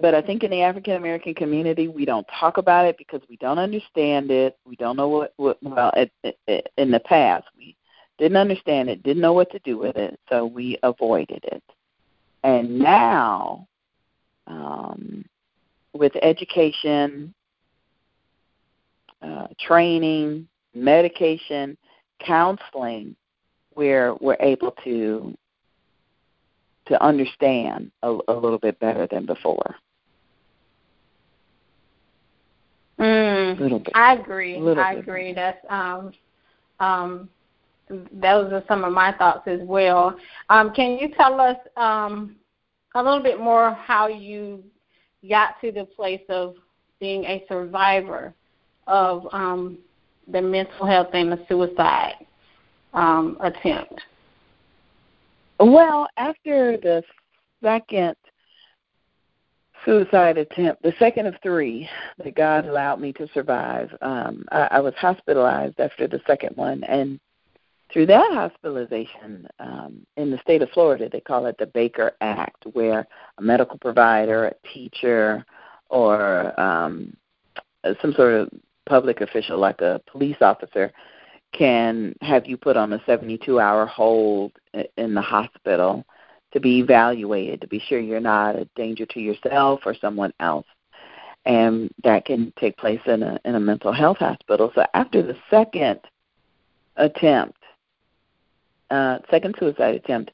but 0.00 0.14
I 0.14 0.22
think 0.22 0.42
in 0.42 0.50
the 0.50 0.62
African 0.62 0.94
American 0.94 1.34
community, 1.34 1.88
we 1.88 2.04
don't 2.04 2.26
talk 2.40 2.58
about 2.58 2.86
it 2.86 2.98
because 2.98 3.20
we 3.28 3.36
don't 3.36 3.58
understand 3.58 4.30
it. 4.30 4.58
We 4.64 4.76
don't 4.76 4.96
know 4.96 5.08
what, 5.08 5.32
what 5.36 5.62
well, 5.62 5.92
it, 5.96 6.10
it, 6.22 6.38
it, 6.46 6.72
in 6.76 6.90
the 6.90 7.00
past, 7.00 7.46
we 7.56 7.76
didn't 8.18 8.36
understand 8.36 8.88
it, 8.88 9.02
didn't 9.02 9.22
know 9.22 9.32
what 9.32 9.50
to 9.52 9.58
do 9.60 9.78
with 9.78 9.96
it, 9.96 10.18
so 10.28 10.46
we 10.46 10.78
avoided 10.82 11.44
it. 11.44 11.62
And 12.42 12.78
now, 12.78 13.66
um, 14.46 15.24
with 15.92 16.12
education, 16.22 17.32
uh, 19.22 19.46
training, 19.58 20.48
medication, 20.74 21.76
counseling, 22.18 23.16
where 23.74 24.14
we're 24.20 24.36
able 24.40 24.72
to 24.84 25.36
to 26.86 27.02
understand 27.02 27.90
a, 28.02 28.18
a 28.28 28.32
little 28.32 28.58
bit 28.58 28.78
better 28.80 29.06
than 29.10 29.26
before. 29.26 29.74
Mm, 32.98 33.90
I 33.94 34.14
agree. 34.14 34.56
I 34.76 34.94
agree. 34.94 35.32
That's 35.32 35.58
um, 35.68 36.12
um, 36.80 37.28
those 37.88 38.52
are 38.52 38.62
some 38.68 38.84
of 38.84 38.92
my 38.92 39.12
thoughts 39.12 39.46
as 39.46 39.60
well. 39.62 40.16
Um, 40.48 40.72
can 40.72 40.98
you 40.98 41.08
tell 41.16 41.40
us 41.40 41.56
um, 41.76 42.36
a 42.94 43.02
little 43.02 43.22
bit 43.22 43.40
more 43.40 43.74
how 43.74 44.06
you 44.06 44.62
got 45.28 45.60
to 45.60 45.72
the 45.72 45.84
place 45.84 46.22
of 46.28 46.54
being 47.00 47.24
a 47.24 47.44
survivor 47.48 48.32
of 48.86 49.26
um, 49.32 49.78
the 50.28 50.40
mental 50.40 50.86
health 50.86 51.08
and 51.12 51.32
the 51.32 51.44
suicide 51.48 52.26
um, 52.92 53.36
attempt? 53.40 54.00
Well, 55.58 56.08
after 56.16 56.76
the 56.76 57.02
second 57.62 58.16
suicide 59.84 60.38
attempt, 60.38 60.82
the 60.82 60.94
second 60.98 61.26
of 61.26 61.34
three 61.42 61.88
that 62.18 62.34
God 62.34 62.66
allowed 62.66 63.00
me 63.00 63.12
to 63.14 63.28
survive, 63.32 63.90
um, 64.02 64.44
I, 64.50 64.68
I 64.72 64.80
was 64.80 64.94
hospitalized 64.96 65.78
after 65.78 66.08
the 66.08 66.20
second 66.26 66.56
one, 66.56 66.82
and 66.84 67.20
through 67.92 68.06
that 68.06 68.32
hospitalization 68.32 69.46
um, 69.60 70.04
in 70.16 70.30
the 70.30 70.38
state 70.38 70.62
of 70.62 70.70
Florida, 70.70 71.08
they 71.10 71.20
call 71.20 71.46
it 71.46 71.56
the 71.58 71.66
Baker 71.66 72.12
Act, 72.20 72.64
where 72.72 73.06
a 73.38 73.42
medical 73.42 73.78
provider, 73.78 74.46
a 74.46 74.68
teacher, 74.74 75.44
or 75.90 76.58
um, 76.60 77.16
some 78.02 78.12
sort 78.14 78.34
of 78.34 78.48
public 78.86 79.20
official, 79.20 79.58
like 79.58 79.80
a 79.80 80.00
police 80.10 80.36
officer, 80.40 80.92
can 81.56 82.14
have 82.20 82.46
you 82.46 82.56
put 82.56 82.76
on 82.76 82.92
a 82.92 83.02
72 83.06 83.60
hour 83.60 83.86
hold 83.86 84.52
in 84.96 85.14
the 85.14 85.22
hospital 85.22 86.04
to 86.52 86.60
be 86.60 86.78
evaluated 86.78 87.60
to 87.60 87.66
be 87.66 87.80
sure 87.80 87.98
you're 87.98 88.20
not 88.20 88.56
a 88.56 88.68
danger 88.76 89.06
to 89.06 89.20
yourself 89.20 89.80
or 89.86 89.94
someone 89.94 90.32
else. 90.40 90.66
And 91.46 91.90
that 92.02 92.24
can 92.24 92.52
take 92.58 92.76
place 92.76 93.00
in 93.06 93.22
a 93.22 93.38
in 93.44 93.54
a 93.54 93.60
mental 93.60 93.92
health 93.92 94.18
hospital. 94.18 94.72
So 94.74 94.84
after 94.94 95.22
the 95.22 95.36
second 95.50 96.00
attempt 96.96 97.58
uh 98.90 99.18
second 99.30 99.56
suicide 99.58 99.96
attempt 99.96 100.30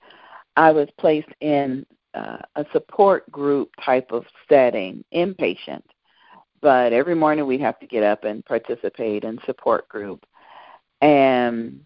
i 0.57 0.71
was 0.71 0.89
placed 0.99 1.31
in 1.41 1.87
uh, 2.13 2.39
a 2.57 2.67
support 2.73 3.31
group 3.31 3.71
type 3.83 4.11
of 4.11 4.25
setting 4.49 5.05
inpatient. 5.15 5.83
But 6.61 6.93
every 6.93 7.15
morning 7.15 7.47
we'd 7.47 7.61
have 7.61 7.79
to 7.81 7.87
get 7.87 8.03
up 8.03 8.25
and 8.25 8.45
participate 8.45 9.25
in 9.25 9.39
support 9.47 9.89
group 9.89 10.27
and 11.01 11.85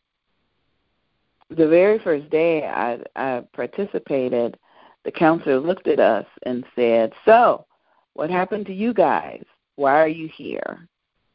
the 1.51 1.69
very 1.69 1.99
first 1.99 2.29
day 2.31 2.65
I, 2.65 2.99
I 3.17 3.45
participated, 3.53 4.59
the 5.05 5.13
counselor 5.13 5.61
looked 5.61 5.87
at 5.87 6.01
us 6.01 6.27
and 6.45 6.65
said, 6.75 7.13
So, 7.25 7.67
what 8.15 8.31
happened 8.31 8.67
to 8.67 8.75
you 8.75 8.95
guys? 8.95 9.45
Why 9.77 10.01
are 10.01 10.09
you 10.09 10.29
here? 10.29 10.89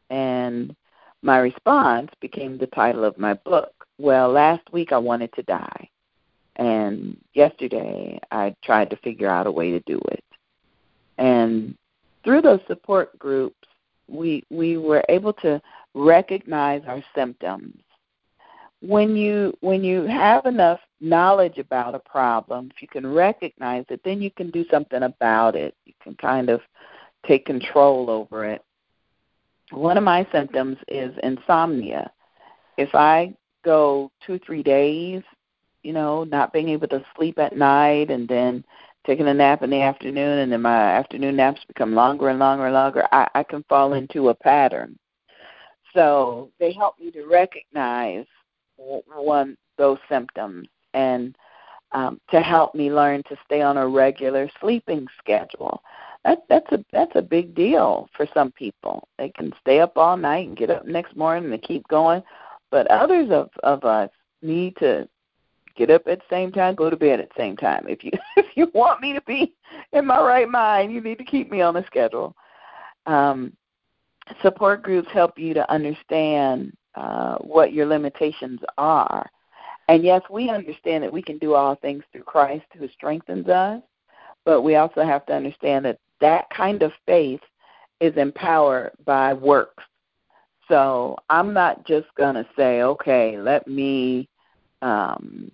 And 0.10 0.76
my 1.22 1.38
response 1.40 2.12
became 2.20 2.58
the 2.58 2.68
title 2.68 3.04
of 3.04 3.18
my 3.18 3.34
book. 3.34 3.74
Well, 3.98 4.30
last 4.30 4.72
week 4.72 4.92
I 4.92 4.98
wanted 4.98 5.34
to 5.34 5.44
die. 5.44 5.90
And 6.56 7.18
yesterday 7.34 8.20
I 8.32 8.56
tried 8.64 8.90
to 8.90 8.98
figure 8.98 9.30
out 9.30 9.48
a 9.48 9.52
way 9.52 9.72
to 9.72 9.80
do 9.82 10.00
it. 10.10 10.24
And 11.18 11.76
through 12.24 12.42
those 12.42 12.62
support 12.68 13.18
groups, 13.20 13.56
we 14.08 14.44
we 14.50 14.78
were 14.78 15.04
able 15.08 15.34
to 15.34 15.62
recognize 15.93 16.81
our 16.88 17.03
symptoms. 17.15 17.77
When 18.81 19.15
you 19.15 19.58
when 19.60 19.84
you 19.84 20.03
have 20.03 20.46
enough 20.46 20.79
knowledge 21.01 21.58
about 21.58 21.96
a 21.96 22.00
problem, 22.00 22.72
if 22.74 22.81
you 22.81 22.88
can 22.88 23.05
recognize 23.05 23.86
it, 23.89 24.01
then 24.05 24.22
you 24.22 24.31
can 24.31 24.51
do 24.51 24.63
something 24.72 25.03
about 25.03 25.55
it. 25.55 25.75
You 25.86 25.93
can 26.01 26.15
kind 26.15 26.50
of 26.50 26.62
take 27.27 27.46
control 27.46 28.10
over 28.10 28.46
it. 28.46 28.63
One 29.72 29.98
of 29.98 30.03
my 30.03 30.25
symptoms 30.31 30.77
is 30.88 31.13
insomnia. 31.24 32.12
If 32.77 32.96
I 32.96 33.36
go 33.63 34.12
two, 34.25 34.39
three 34.39 34.63
days, 34.63 35.22
you 35.84 35.93
know, 35.93 36.24
not 36.24 36.53
being 36.53 36.69
able 36.69 36.88
to 36.88 37.03
sleep 37.15 37.38
at 37.38 37.55
night 37.55 38.10
and 38.10 38.27
then 38.27 38.63
taking 39.05 39.27
a 39.27 39.34
nap 39.34 39.63
in 39.63 39.69
the 39.69 39.81
afternoon 39.81 40.39
and 40.39 40.51
then 40.51 40.62
my 40.62 40.75
afternoon 40.75 41.36
naps 41.36 41.62
become 41.67 41.93
longer 41.93 42.29
and 42.29 42.39
longer 42.39 42.65
and 42.65 42.74
longer, 42.74 43.08
I, 43.12 43.27
I 43.36 43.43
can 43.43 43.63
fall 43.69 43.93
into 43.93 44.29
a 44.29 44.36
pattern. 44.36 44.98
So 46.00 46.50
they 46.60 46.72
help 46.72 46.98
me 46.98 47.12
to 47.12 47.25
recognize 47.25 48.25
one 48.77 49.58
those 49.77 49.98
symptoms 50.08 50.70
and 50.94 51.36
um, 51.91 52.22
to 52.32 52.39
help 52.39 52.74
me 52.74 52.89
learn 52.89 53.22
to 53.24 53.36
stay 53.46 53.62
on 53.62 53.75
a 53.75 53.86
regular 53.86 54.50
sleeping 54.62 55.08
schedule. 55.18 55.84
That 56.24 56.44
that's 56.48 56.72
a 56.72 56.86
that's 56.94 57.12
a 57.15 57.22
big 57.22 57.53
deal 57.53 58.08
for 58.15 58.25
some 58.34 58.50
people. 58.53 59.10
They 59.18 59.27
can 59.27 59.51
stay 59.60 59.82
up 59.82 59.98
all 59.98 60.15
night 60.15 60.48
and 60.48 60.56
get 60.56 60.70
up 60.70 60.86
next 60.86 61.18
morning 61.18 61.51
and 61.51 61.62
keep 61.62 61.86
going, 61.89 62.24
but 62.72 62.88
others 62.88 63.29
of 63.29 63.50
of 63.63 63.84
us 63.84 64.10
need 64.41 64.77
to 64.77 65.06
get 65.75 65.89
up 65.89 66.08
at 66.08 66.20
the 66.20 66.25
same 66.29 66.53
time, 66.53 66.75
go 66.75 66.89
to 66.89 66.96
bed 66.96 67.20
at 67.20 67.27
the 67.27 67.41
same 67.41 67.58
time. 67.58 67.86
If 67.89 68.06
you 68.06 68.12
if 68.38 68.46
you 68.56 68.72
want 68.74 69.01
me 69.01 69.12
to 69.12 69.22
be 69.24 69.53
in 69.91 70.06
my 70.06 70.22
right 70.22 70.48
mind, 70.48 70.94
you 70.94 71.01
need 71.01 71.18
to 71.18 71.25
keep 71.25 71.51
me 71.51 71.60
on 71.60 71.75
a 71.75 71.86
schedule. 71.88 72.38
Um, 73.06 73.51
support 74.42 74.84
groups 74.84 75.10
help 75.12 75.38
you 75.38 75.54
to 75.54 75.72
understand 75.72 76.76
uh, 76.96 77.38
what 77.38 77.74
your 77.74 77.86
limitations 77.86 78.60
are. 78.78 79.30
And 79.88 80.04
yes, 80.04 80.22
we 80.30 80.50
understand 80.50 81.04
that 81.04 81.14
we 81.14 81.22
can 81.22 81.38
do 81.40 81.56
all 81.56 81.76
things 81.76 82.04
through 82.12 82.24
Christ 82.24 82.66
who 82.78 82.88
strengthens 82.90 83.48
us, 83.48 83.82
but 84.46 84.62
we 84.62 84.76
also 84.76 85.04
have 85.04 85.26
to 85.28 85.34
understand 85.34 85.86
that 85.86 86.00
that 86.22 86.50
kind 86.52 86.84
of 86.84 86.92
faith 87.06 87.42
is 88.00 88.16
empowered 88.16 88.92
by 89.06 89.34
works. 89.34 89.84
So 90.68 91.18
I'm 91.30 91.54
not 91.54 91.86
just 91.86 92.08
going 92.16 92.36
to 92.36 92.48
say, 92.56 92.84
okay, 92.84 93.38
let 93.40 93.68
me 93.68 94.30
um, 94.82 95.52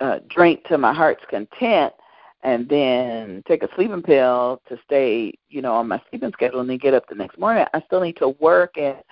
uh, 0.00 0.18
drink 0.28 0.64
to 0.64 0.76
my 0.76 0.92
heart's 0.92 1.24
content 1.30 1.92
and 2.42 2.68
then 2.68 3.42
take 3.46 3.62
a 3.62 3.68
sleeping 3.74 4.02
pill 4.02 4.62
to 4.68 4.78
stay, 4.84 5.32
you 5.48 5.60
know, 5.60 5.74
on 5.74 5.88
my 5.88 6.00
sleeping 6.08 6.32
schedule 6.32 6.60
and 6.60 6.70
then 6.70 6.78
get 6.78 6.94
up 6.94 7.06
the 7.08 7.14
next 7.14 7.38
morning. 7.38 7.64
I 7.74 7.82
still 7.82 8.00
need 8.00 8.16
to 8.16 8.30
work 8.40 8.78
at 8.78 9.04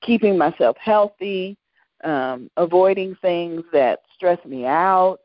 keeping 0.00 0.38
myself 0.38 0.76
healthy, 0.80 1.56
um, 2.04 2.50
avoiding 2.56 3.16
things 3.16 3.64
that 3.72 4.00
stress 4.14 4.38
me 4.44 4.64
out, 4.64 5.18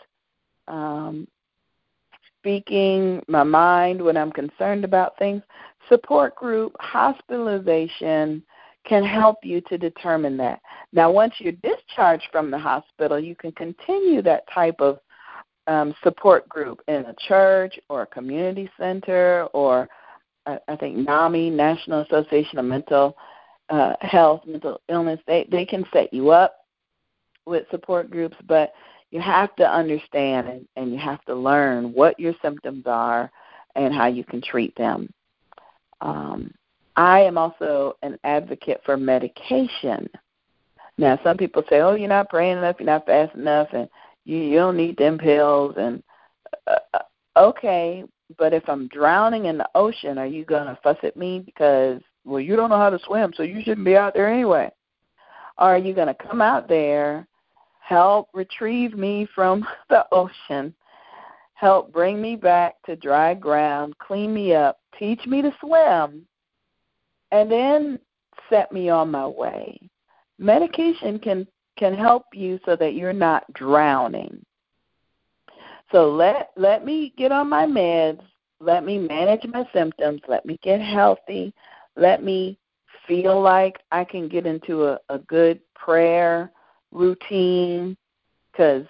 um, 0.67 1.27
speaking 2.39 3.21
my 3.27 3.43
mind 3.43 4.01
when 4.01 4.17
I'm 4.17 4.31
concerned 4.31 4.83
about 4.83 5.17
things. 5.17 5.41
support 5.89 6.35
group, 6.35 6.73
hospitalization 6.79 8.41
can 8.85 9.03
help 9.03 9.37
you 9.43 9.61
to 9.61 9.77
determine 9.77 10.37
that. 10.37 10.61
Now, 10.91 11.11
once 11.11 11.33
you're 11.39 11.53
discharged 11.53 12.27
from 12.31 12.51
the 12.51 12.57
hospital, 12.57 13.19
you 13.19 13.35
can 13.35 13.51
continue 13.53 14.21
that 14.21 14.43
type 14.53 14.79
of 14.79 14.99
um, 15.67 15.93
support 16.03 16.47
group 16.49 16.81
in 16.87 17.05
a 17.05 17.15
church 17.27 17.79
or 17.89 18.03
a 18.03 18.07
community 18.07 18.69
center 18.77 19.47
or 19.53 19.89
I, 20.45 20.59
I 20.67 20.75
think 20.75 20.97
NAMI, 20.97 21.49
National 21.49 22.01
Association 22.01 22.59
of 22.59 22.65
Mental 22.65 23.15
uh, 23.69 23.93
Health, 24.01 24.41
Mental 24.45 24.81
Illness. 24.89 25.19
They 25.25 25.47
they 25.49 25.65
can 25.65 25.85
set 25.93 26.13
you 26.13 26.31
up 26.31 26.57
with 27.45 27.65
support 27.71 28.09
groups, 28.09 28.37
but 28.47 28.73
you 29.11 29.19
have 29.21 29.55
to 29.57 29.69
understand 29.69 30.47
and, 30.47 30.67
and 30.75 30.91
you 30.91 30.97
have 30.97 31.23
to 31.25 31.35
learn 31.35 31.93
what 31.93 32.19
your 32.19 32.33
symptoms 32.41 32.83
are 32.87 33.31
and 33.75 33.93
how 33.93 34.07
you 34.07 34.23
can 34.23 34.41
treat 34.41 34.75
them. 34.75 35.09
Um, 36.01 36.51
I 36.95 37.21
am 37.21 37.37
also 37.37 37.97
an 38.01 38.17
advocate 38.23 38.81
for 38.85 38.97
medication. 38.97 40.09
Now, 40.97 41.19
some 41.23 41.37
people 41.37 41.63
say, 41.69 41.79
"Oh, 41.79 41.95
you're 41.95 42.09
not 42.09 42.29
praying 42.29 42.57
enough, 42.57 42.75
you're 42.79 42.85
not 42.85 43.05
fasting 43.05 43.41
enough, 43.41 43.69
and 43.73 43.89
you, 44.25 44.37
you 44.37 44.55
don't 44.57 44.77
need 44.77 44.97
them 44.97 45.17
pills." 45.17 45.75
And 45.77 46.03
uh, 46.67 46.75
uh 46.93 46.99
okay, 47.37 48.03
but 48.37 48.53
if 48.53 48.67
I'm 48.67 48.87
drowning 48.87 49.45
in 49.45 49.57
the 49.57 49.69
ocean, 49.75 50.17
are 50.17 50.27
you 50.27 50.45
gonna 50.45 50.77
fuss 50.83 50.97
at 51.03 51.17
me 51.17 51.39
because 51.39 52.01
well, 52.25 52.39
you 52.39 52.55
don't 52.55 52.69
know 52.69 52.77
how 52.77 52.89
to 52.89 52.99
swim, 53.05 53.33
so 53.35 53.43
you 53.43 53.61
shouldn't 53.61 53.85
be 53.85 53.97
out 53.97 54.13
there 54.13 54.29
anyway? 54.29 54.71
Or 55.57 55.69
are 55.69 55.77
you 55.77 55.93
gonna 55.93 56.15
come 56.15 56.41
out 56.41 56.67
there, 56.67 57.27
help 57.79 58.29
retrieve 58.33 58.97
me 58.97 59.27
from 59.35 59.65
the 59.89 60.05
ocean, 60.11 60.73
help 61.53 61.91
bring 61.91 62.21
me 62.21 62.35
back 62.35 62.75
to 62.85 62.95
dry 62.95 63.33
ground, 63.33 63.97
clean 63.99 64.33
me 64.33 64.53
up, 64.53 64.79
teach 64.97 65.25
me 65.25 65.41
to 65.41 65.53
swim, 65.59 66.25
and 67.31 67.51
then 67.51 67.99
set 68.49 68.71
me 68.71 68.89
on 68.89 69.11
my 69.11 69.27
way. 69.27 69.79
Medication 70.39 71.19
can 71.19 71.47
can 71.77 71.93
help 71.93 72.25
you 72.33 72.59
so 72.65 72.75
that 72.75 72.93
you're 72.93 73.13
not 73.13 73.51
drowning. 73.53 74.43
So 75.91 76.09
let 76.09 76.51
let 76.55 76.85
me 76.85 77.13
get 77.17 77.31
on 77.31 77.49
my 77.49 77.65
meds, 77.65 78.21
let 78.59 78.83
me 78.83 78.97
manage 78.97 79.45
my 79.45 79.67
symptoms, 79.73 80.21
let 80.27 80.45
me 80.45 80.59
get 80.63 80.81
healthy, 80.81 81.53
let 81.95 82.23
me 82.23 82.57
feel 83.07 83.41
like 83.41 83.77
I 83.91 84.03
can 84.03 84.27
get 84.27 84.45
into 84.45 84.85
a, 84.85 84.99
a 85.09 85.19
good 85.19 85.59
prayer 85.75 86.51
routine 86.91 87.97
because 88.51 88.85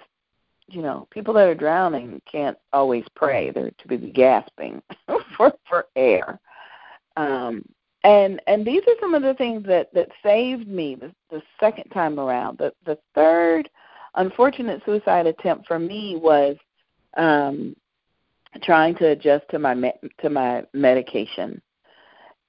you 0.67 0.81
know 0.81 1.07
people 1.11 1.33
that 1.33 1.47
are 1.47 1.55
drowning 1.55 2.21
can't 2.31 2.57
always 2.71 3.03
pray; 3.15 3.51
they're 3.51 3.71
too 3.71 3.89
busy 3.89 4.11
gasping 4.11 4.81
for 5.37 5.53
for 5.67 5.87
air. 5.95 6.39
Um, 7.17 7.63
and 8.03 8.41
and 8.47 8.65
these 8.65 8.81
are 8.87 8.95
some 8.99 9.13
of 9.13 9.21
the 9.21 9.33
things 9.35 9.65
that 9.67 9.93
that 9.93 10.09
saved 10.21 10.67
me 10.67 10.95
the, 10.95 11.13
the 11.29 11.41
second 11.59 11.89
time 11.91 12.19
around. 12.19 12.57
The 12.57 12.73
the 12.85 12.97
third 13.15 13.69
unfortunate 14.15 14.81
suicide 14.85 15.25
attempt 15.25 15.67
for 15.67 15.79
me 15.79 16.17
was 16.21 16.57
um, 17.17 17.75
trying 18.61 18.95
to 18.95 19.09
adjust 19.09 19.45
to 19.51 19.59
my 19.59 19.73
me- 19.73 19.93
to 20.21 20.29
my 20.29 20.63
medication, 20.73 21.61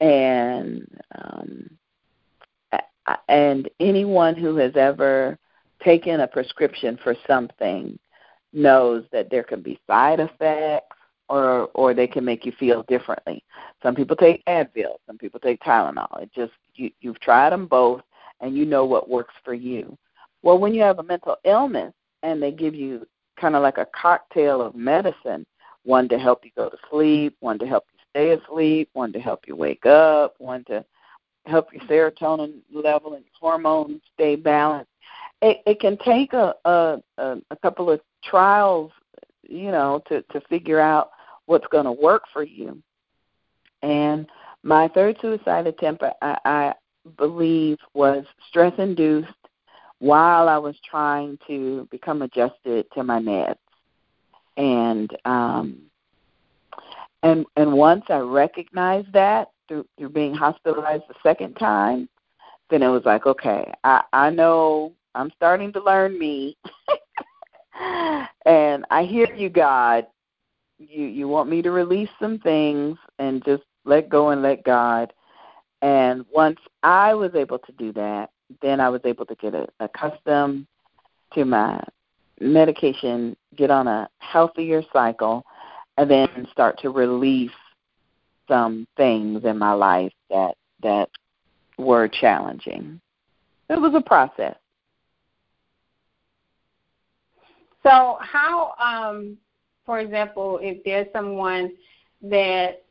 and 0.01 0.87
um, 1.15 1.71
and 3.29 3.69
anyone 3.81 4.35
who 4.35 4.57
has 4.57 4.73
ever 4.77 5.39
taken 5.83 6.21
a 6.21 6.27
prescription 6.27 6.99
for 7.03 7.15
something 7.27 7.99
knows 8.53 9.05
that 9.13 9.31
there 9.31 9.43
can 9.43 9.61
be 9.61 9.79
side 9.87 10.21
effects 10.21 10.97
or 11.29 11.69
or 11.75 11.95
they 11.95 12.07
can 12.07 12.25
make 12.25 12.45
you 12.45 12.53
feel 12.53 12.85
differently. 12.89 13.43
Some 13.83 13.95
people 13.95 14.17
take 14.17 14.45
Advil, 14.47 14.97
some 15.07 15.19
people 15.19 15.41
take 15.41 15.61
Tylenol. 15.61 16.23
It 16.23 16.31
just 16.35 16.53
you 16.75 16.91
you've 17.01 17.21
tried 17.21 17.51
them 17.51 17.67
both 17.67 18.03
and 18.41 18.57
you 18.57 18.65
know 18.67 18.85
what 18.85 19.09
works 19.09 19.35
for 19.45 19.55
you. 19.55 19.97
Well, 20.43 20.59
when 20.59 20.75
you 20.75 20.83
have 20.83 20.99
a 20.99 21.03
mental 21.03 21.37
illness 21.45 21.95
and 22.23 22.43
they 22.43 22.53
give 22.53 22.75
you 22.75 23.07
kind 23.41 23.57
of 23.57 23.63
like 23.63 23.79
a 23.79 23.89
cocktail 23.99 24.61
of 24.61 24.75
medicine, 24.75 25.47
one 25.85 26.09
to 26.09 26.19
help 26.19 26.45
you 26.45 26.51
go 26.57 26.69
to 26.69 26.77
sleep, 26.91 27.37
one 27.41 27.59
to 27.59 27.67
help 27.67 27.85
you 27.93 27.99
stay 28.11 28.31
asleep, 28.33 28.91
one 28.93 29.13
to 29.13 29.21
help 29.21 29.41
you 29.47 29.57
wake 29.57 29.87
up, 29.87 30.35
one 30.39 30.65
to 30.65 30.85
help 31.47 31.73
your 31.73 31.83
serotonin 31.83 32.55
level 32.73 33.15
and 33.15 33.25
hormones 33.39 34.01
stay 34.15 34.37
balanced. 34.37 34.91
It, 35.43 35.59
it 35.67 35.81
can 35.81 35.99
take 35.99 36.33
a, 36.33 36.55
a 36.65 37.01
a 37.17 37.57
couple 37.63 37.91
of 37.91 38.01
trials, 38.23 38.93
you 39.43 39.71
know, 39.71 40.03
to 40.09 40.23
to 40.23 40.41
figure 40.43 40.81
out 40.81 41.11
what's 41.47 41.67
going 41.69 41.85
to 41.85 41.93
work 41.93 42.25
for 42.33 42.43
you. 42.43 42.83
And 43.83 44.27
my 44.63 44.89
third 44.89 45.19
suicide 45.21 45.67
attempt, 45.67 46.03
I, 46.23 46.39
I 46.45 46.75
believe, 47.19 47.79
was 47.93 48.25
stress 48.49 48.73
induced 48.79 49.29
while 49.99 50.49
I 50.49 50.59
was 50.59 50.77
trying 50.89 51.39
to 51.47 51.87
become 51.91 52.23
adjusted 52.23 52.87
to 52.95 53.03
my 53.03 53.21
meds. 53.21 53.57
And 54.57 55.15
um, 55.25 55.83
and 57.23 57.45
and 57.57 57.73
once 57.73 58.05
I 58.09 58.19
recognized 58.19 59.13
that 59.13 59.49
through 59.67 59.87
through 59.99 60.11
being 60.11 60.35
hospitalized 60.35 61.05
the 61.09 61.15
second 61.23 61.55
time, 61.55 62.09
then 62.71 62.83
it 62.83 62.89
was 62.89 63.03
like, 63.05 63.27
okay, 63.27 63.73
I 63.83 64.03
I 64.13 64.31
know 64.31 64.93
I'm 65.15 65.31
starting 65.37 65.73
to 65.73 65.83
learn 65.83 66.19
me. 66.19 66.57
and 68.47 68.85
I 68.91 69.05
hear 69.05 69.33
you, 69.35 69.49
God. 69.49 70.07
You 70.79 71.07
you 71.07 71.29
want 71.29 71.49
me 71.49 71.63
to 71.63 71.71
release 71.71 72.09
some 72.21 72.39
things 72.39 72.99
and 73.19 73.45
just 73.45 73.63
let 73.85 74.09
go 74.09 74.31
and 74.31 74.43
let 74.43 74.65
God. 74.65 75.13
And 75.83 76.25
once 76.33 76.59
I 76.83 77.15
was 77.15 77.35
able 77.35 77.59
to 77.59 77.73
do 77.73 77.93
that, 77.93 78.31
then 78.63 78.81
I 78.81 78.89
was 78.89 79.01
able 79.05 79.27
to 79.27 79.35
get 79.37 79.55
accustomed 79.81 80.67
to 81.35 81.45
my 81.45 81.83
medication, 82.41 83.37
get 83.57 83.71
on 83.71 83.87
a 83.87 84.09
healthier 84.19 84.83
cycle, 84.93 85.45
and 85.97 86.11
then 86.11 86.49
start 86.51 86.79
to 86.81 86.91
release 86.91 87.51
some 88.49 88.87
things 88.97 89.45
in 89.45 89.59
my 89.59 89.73
life 89.73 90.13
that 90.31 90.57
that 90.83 91.09
were 91.79 92.09
challenging. 92.09 93.01
It 93.69 93.81
was 93.81 93.95
a 93.95 94.01
process. 94.01 94.57
So, 97.83 98.19
how, 98.21 98.75
um, 98.79 99.37
for 99.87 100.01
example, 100.01 100.59
if 100.63 100.83
there's 100.85 101.07
someone 101.13 101.73
that 102.23 102.83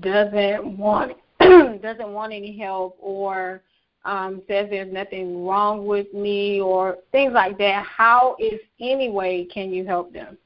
doesn't 0.00 0.76
want 0.76 1.16
doesn't 1.40 2.12
want 2.12 2.32
any 2.32 2.56
help 2.56 2.96
or 3.00 3.62
um, 4.04 4.42
says 4.48 4.68
there's 4.70 4.92
nothing 4.92 5.44
wrong 5.44 5.86
with 5.86 6.12
me 6.12 6.60
or 6.60 6.98
things 7.12 7.32
like 7.32 7.56
that, 7.58 7.86
how, 7.86 8.36
if 8.38 8.60
any 8.80 9.08
way, 9.08 9.44
can 9.44 9.72
you 9.72 9.84
help 9.86 10.12
them? 10.12 10.36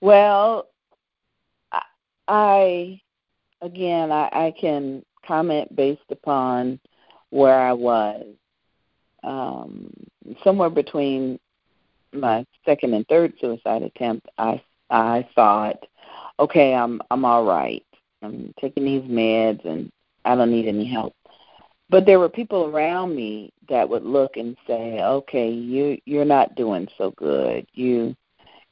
Well, 0.00 0.68
I 2.28 3.00
again, 3.60 4.12
I, 4.12 4.28
I 4.32 4.54
can 4.58 5.04
comment 5.26 5.74
based 5.74 6.00
upon 6.10 6.78
where 7.30 7.58
I 7.58 7.72
was. 7.72 8.24
Um, 9.24 9.92
somewhere 10.44 10.70
between 10.70 11.40
my 12.12 12.44
second 12.64 12.94
and 12.94 13.06
third 13.08 13.34
suicide 13.40 13.82
attempt, 13.82 14.28
I 14.38 14.62
I 14.90 15.28
thought, 15.34 15.86
okay, 16.38 16.74
I'm 16.74 17.00
I'm 17.10 17.24
all 17.24 17.44
right. 17.44 17.84
I'm 18.22 18.52
taking 18.60 18.84
these 18.84 19.02
meds 19.02 19.64
and 19.64 19.90
I 20.24 20.34
don't 20.34 20.50
need 20.50 20.66
any 20.66 20.86
help. 20.86 21.14
But 21.90 22.04
there 22.04 22.18
were 22.18 22.28
people 22.28 22.66
around 22.66 23.14
me 23.14 23.52
that 23.68 23.88
would 23.88 24.04
look 24.04 24.36
and 24.36 24.56
say, 24.66 25.00
"Okay, 25.02 25.50
you 25.50 25.98
you're 26.04 26.24
not 26.24 26.54
doing 26.54 26.88
so 26.98 27.12
good. 27.12 27.66
You 27.74 28.14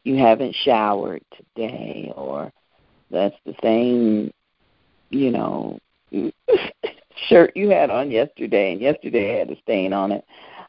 you 0.04 0.16
haven't 0.16 0.54
showered 0.54 1.22
today 1.36 2.12
or 2.16 2.52
that's 3.10 3.36
the 3.44 3.54
same, 3.62 4.32
you 5.10 5.30
know, 5.30 5.78
shirt 7.28 7.56
you 7.56 7.70
had 7.70 7.90
on 7.90 8.10
yesterday 8.10 8.72
and 8.72 8.80
yesterday 8.80 9.38
had 9.38 9.50
a 9.50 9.60
stain 9.62 9.92
on 9.92 10.12
it. 10.12 10.24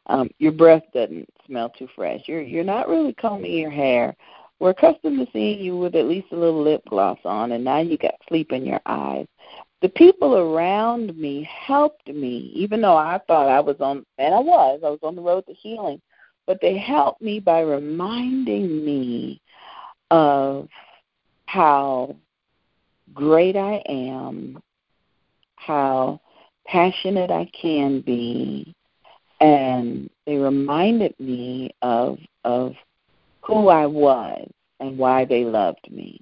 Um, 0.08 0.30
your 0.40 0.54
breath 0.54 0.84
doesn't 0.94 1.30
smell 1.46 1.70
too 1.70 1.88
fresh. 1.96 2.22
You're 2.26 2.42
you're 2.42 2.64
not 2.64 2.88
really 2.88 3.14
combing 3.14 3.58
your 3.58 3.72
hair. 3.72 4.16
We're 4.60 4.72
accustomed 4.72 5.20
to 5.20 5.32
seeing 5.32 5.60
you 5.60 5.78
with 5.78 5.96
at 5.96 6.06
least 6.06 6.32
a 6.32 6.36
little 6.36 6.64
lip 6.64 6.82
gloss 6.90 7.20
on, 7.26 7.52
and 7.52 7.64
now 7.64 7.80
you 7.80 7.98
got 7.98 8.16
sleep 8.28 8.52
in 8.52 8.66
your 8.66 8.82
eyes 8.86 9.28
the 9.82 9.90
people 9.90 10.38
around 10.38 11.16
me 11.18 11.48
helped 11.66 12.08
me, 12.08 12.52
even 12.56 12.82
though 12.82 12.98
I 12.98 13.20
thought 13.28 13.48
I 13.48 13.60
was 13.60 13.78
on, 13.80 14.06
and 14.18 14.34
I 14.34 14.40
was, 14.40 14.82
I 14.84 14.90
was 14.90 15.00
on 15.04 15.16
the 15.16 15.22
road 15.22 15.46
to 15.48 15.54
healing, 15.54 16.02
but 16.48 16.60
they 16.62 16.78
helped 16.78 17.22
me 17.22 17.40
by 17.40 17.60
reminding 17.60 18.84
me 18.84 19.40
of 20.10 20.68
how 21.46 22.16
great 23.14 23.56
I 23.56 23.84
am, 23.88 24.60
how 25.58 26.20
passionate 26.66 27.30
I 27.30 27.50
can 27.60 28.02
be, 28.02 28.76
and 29.40 30.10
they 30.26 30.38
reminded 30.38 31.14
me 31.20 31.72
of 31.82 32.20
of 32.44 32.74
who 33.42 33.70
I 33.70 33.86
was 33.86 34.50
and 34.80 34.98
why 34.98 35.26
they 35.26 35.44
loved 35.46 35.90
me. 35.90 36.22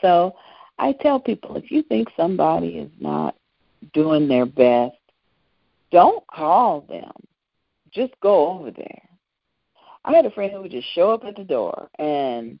So 0.00 0.34
I 0.78 0.92
tell 0.92 1.20
people 1.20 1.56
if 1.56 1.70
you 1.70 1.82
think 1.82 2.08
somebody 2.16 2.78
is 2.78 2.90
not 3.00 3.36
doing 3.92 4.28
their 4.28 4.46
best, 4.46 4.96
don't 5.90 6.26
call 6.26 6.82
them. 6.82 7.12
Just 7.92 8.12
go 8.20 8.48
over 8.48 8.70
there. 8.70 9.02
I 10.04 10.12
had 10.12 10.26
a 10.26 10.30
friend 10.30 10.52
who 10.52 10.62
would 10.62 10.70
just 10.70 10.92
show 10.94 11.12
up 11.12 11.24
at 11.24 11.36
the 11.36 11.44
door, 11.44 11.88
and 11.98 12.58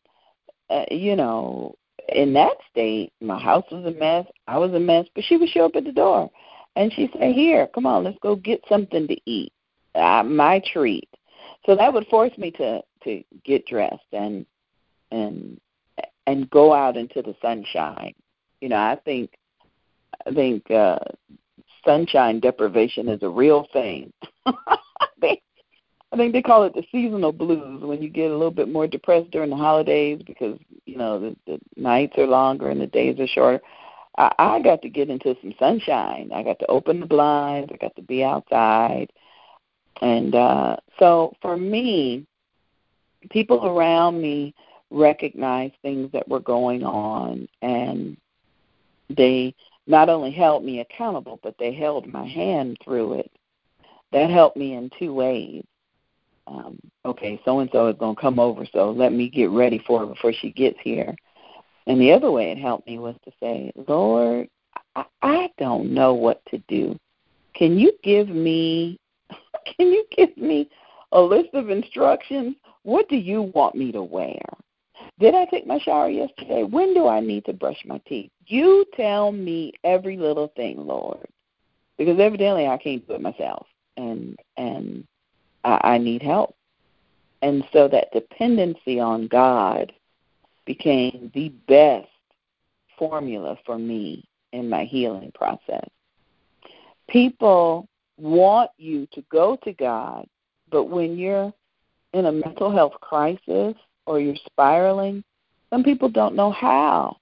uh, 0.70 0.84
you 0.90 1.16
know, 1.16 1.74
in 2.08 2.32
that 2.34 2.56
state, 2.70 3.12
my 3.20 3.38
house 3.38 3.64
was 3.70 3.84
a 3.84 3.98
mess. 3.98 4.26
I 4.46 4.58
was 4.58 4.72
a 4.72 4.80
mess, 4.80 5.06
but 5.14 5.24
she 5.24 5.36
would 5.36 5.48
show 5.48 5.66
up 5.66 5.76
at 5.76 5.84
the 5.84 5.92
door, 5.92 6.30
and 6.76 6.92
she'd 6.92 7.12
say, 7.12 7.32
"Here, 7.32 7.68
come 7.74 7.86
on, 7.86 8.04
let's 8.04 8.18
go 8.20 8.36
get 8.36 8.62
something 8.68 9.06
to 9.08 9.16
eat. 9.26 9.52
Uh, 9.94 10.22
my 10.22 10.60
treat." 10.72 11.08
So 11.66 11.74
that 11.76 11.92
would 11.92 12.06
force 12.08 12.36
me 12.38 12.50
to 12.52 12.82
to 13.04 13.22
get 13.44 13.66
dressed 13.66 14.12
and 14.12 14.46
and 15.10 15.60
and 16.26 16.50
go 16.50 16.72
out 16.72 16.96
into 16.96 17.22
the 17.22 17.34
sunshine. 17.40 18.14
You 18.60 18.70
know, 18.70 18.76
I 18.76 18.98
think 19.04 19.30
I 20.26 20.32
think 20.32 20.70
uh 20.70 20.98
sunshine 21.84 22.40
deprivation 22.40 23.08
is 23.08 23.22
a 23.22 23.28
real 23.28 23.66
thing. 23.72 24.12
I 26.14 26.16
think 26.16 26.32
they 26.32 26.42
call 26.42 26.62
it 26.62 26.74
the 26.74 26.84
seasonal 26.92 27.32
blues 27.32 27.82
when 27.82 28.00
you 28.00 28.08
get 28.08 28.30
a 28.30 28.36
little 28.36 28.52
bit 28.52 28.68
more 28.68 28.86
depressed 28.86 29.32
during 29.32 29.50
the 29.50 29.56
holidays 29.56 30.22
because 30.24 30.56
you 30.86 30.96
know 30.96 31.18
the, 31.18 31.36
the 31.44 31.58
nights 31.76 32.16
are 32.18 32.26
longer 32.28 32.70
and 32.70 32.80
the 32.80 32.86
days 32.86 33.18
are 33.18 33.26
shorter. 33.26 33.60
I, 34.16 34.32
I 34.38 34.60
got 34.60 34.82
to 34.82 34.88
get 34.88 35.10
into 35.10 35.36
some 35.40 35.54
sunshine. 35.58 36.30
I 36.34 36.42
got 36.42 36.58
to 36.60 36.66
open 36.66 37.00
the 37.00 37.06
blinds. 37.06 37.70
I 37.72 37.76
got 37.76 37.96
to 37.96 38.02
be 38.02 38.22
outside, 38.24 39.10
and 40.00 40.34
uh 40.34 40.76
so 40.98 41.34
for 41.40 41.56
me, 41.56 42.26
people 43.30 43.66
around 43.66 44.20
me 44.20 44.54
recognized 44.90 45.74
things 45.82 46.10
that 46.12 46.28
were 46.28 46.40
going 46.40 46.84
on, 46.84 47.48
and 47.62 48.16
they 49.10 49.54
not 49.86 50.08
only 50.08 50.30
held 50.30 50.64
me 50.64 50.80
accountable, 50.80 51.40
but 51.42 51.56
they 51.58 51.72
held 51.72 52.06
my 52.06 52.26
hand 52.26 52.78
through 52.82 53.14
it. 53.14 53.30
That 54.12 54.30
helped 54.30 54.56
me 54.56 54.74
in 54.74 54.90
two 54.98 55.12
ways. 55.12 55.64
Um, 56.46 56.78
okay, 57.04 57.40
so 57.44 57.60
and 57.60 57.70
so 57.72 57.88
is 57.88 57.96
going 57.98 58.14
to 58.14 58.20
come 58.20 58.38
over, 58.38 58.66
so 58.72 58.90
let 58.90 59.12
me 59.12 59.28
get 59.28 59.50
ready 59.50 59.82
for 59.86 60.00
her 60.00 60.06
before 60.06 60.32
she 60.32 60.52
gets 60.52 60.78
here. 60.82 61.14
And 61.86 62.00
the 62.00 62.12
other 62.12 62.30
way 62.30 62.50
it 62.50 62.58
helped 62.58 62.86
me 62.86 62.98
was 62.98 63.16
to 63.24 63.32
say, 63.40 63.72
Lord, 63.88 64.48
I, 64.96 65.04
I 65.22 65.50
don't 65.58 65.92
know 65.92 66.14
what 66.14 66.44
to 66.46 66.58
do. 66.68 66.98
Can 67.54 67.78
you 67.78 67.92
give 68.02 68.28
me 68.28 68.98
can 69.76 69.88
you 69.88 70.04
give 70.16 70.36
me 70.36 70.68
a 71.12 71.20
list 71.20 71.50
of 71.54 71.70
instructions? 71.70 72.56
What 72.82 73.08
do 73.08 73.16
you 73.16 73.42
want 73.54 73.74
me 73.74 73.92
to 73.92 74.02
wear? 74.02 74.40
Did 75.18 75.34
I 75.34 75.44
take 75.46 75.66
my 75.66 75.78
shower 75.78 76.08
yesterday? 76.08 76.64
When 76.64 76.94
do 76.94 77.06
I 77.06 77.20
need 77.20 77.44
to 77.46 77.52
brush 77.52 77.82
my 77.84 77.98
teeth? 78.06 78.30
You 78.46 78.84
tell 78.94 79.32
me 79.32 79.72
every 79.84 80.16
little 80.16 80.48
thing, 80.56 80.86
Lord, 80.86 81.26
because 81.98 82.18
evidently 82.18 82.66
I 82.66 82.76
can't 82.78 83.06
do 83.06 83.14
it 83.14 83.20
myself, 83.20 83.66
and 83.96 84.38
and 84.56 85.06
I, 85.64 85.80
I 85.84 85.98
need 85.98 86.22
help. 86.22 86.56
And 87.42 87.64
so 87.72 87.88
that 87.88 88.12
dependency 88.12 88.98
on 88.98 89.28
God 89.28 89.92
became 90.66 91.30
the 91.34 91.50
best 91.68 92.08
formula 92.98 93.56
for 93.66 93.78
me 93.78 94.24
in 94.52 94.68
my 94.68 94.84
healing 94.84 95.32
process. 95.34 95.88
People 97.08 97.88
want 98.16 98.70
you 98.78 99.06
to 99.12 99.22
go 99.30 99.56
to 99.64 99.72
God, 99.72 100.26
but 100.70 100.84
when 100.84 101.18
you're 101.18 101.52
in 102.12 102.26
a 102.26 102.32
mental 102.32 102.70
health 102.70 102.94
crisis 103.00 103.74
or 104.06 104.20
you're 104.20 104.36
spiraling, 104.46 105.24
some 105.70 105.82
people 105.82 106.08
don't 106.08 106.36
know 106.36 106.52
how. 106.52 107.16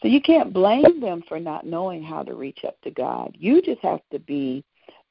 So 0.00 0.08
you 0.08 0.20
can't 0.20 0.52
blame 0.52 1.00
them 1.00 1.22
for 1.28 1.40
not 1.40 1.66
knowing 1.66 2.02
how 2.02 2.22
to 2.22 2.34
reach 2.34 2.60
up 2.66 2.80
to 2.82 2.90
God. 2.90 3.36
You 3.38 3.60
just 3.60 3.80
have 3.80 4.00
to 4.12 4.18
be 4.18 4.64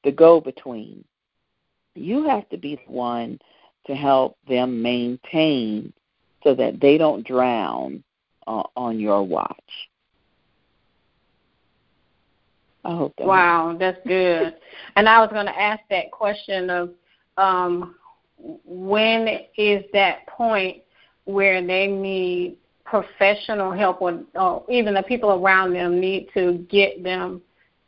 the 0.04 0.12
go 0.12 0.39
between. 0.39 1.04
You 1.93 2.28
have 2.28 2.47
to 2.50 2.58
be 2.58 2.76
the 2.76 2.91
one 2.91 3.39
to 3.86 3.95
help 3.95 4.38
them 4.47 4.82
maintain 4.82 5.93
so 6.43 6.56
that 6.56 6.80
they 6.80 6.97
don't 6.97 7.26
drown 7.26 8.04
uh, 8.47 8.63
on 8.76 9.00
your 9.00 9.23
watch. 9.23 9.89
I 12.86 12.95
hope 12.95 13.13
that 13.17 13.28
Wow, 13.28 13.76
that's 13.78 14.00
good. 14.08 14.56
and 14.95 15.10
I 15.10 15.19
was 15.19 15.30
going 15.32 15.45
to 15.45 15.60
ask 15.60 15.82
that 15.89 16.12
question 16.12 16.69
of 16.69 16.91
um, 17.38 17.95
when 18.38 19.28
is 19.58 19.84
that 19.93 20.26
point 20.28 20.84
where 21.26 21.65
they 21.65 21.88
need 21.88 22.58
professional 22.86 23.71
help 23.71 24.02
or, 24.02 24.21
or 24.36 24.63
even 24.69 24.93
the 24.93 25.04
people 25.04 25.32
around 25.32 25.73
them 25.73 26.00
need 26.00 26.30
to 26.34 26.65
get 26.69 27.04
them 27.04 27.41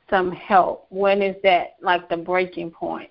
some 0.09 0.31
help? 0.31 0.85
When 0.89 1.21
is 1.21 1.35
that 1.43 1.75
like 1.81 2.09
the 2.09 2.17
breaking 2.17 2.71
point? 2.71 3.09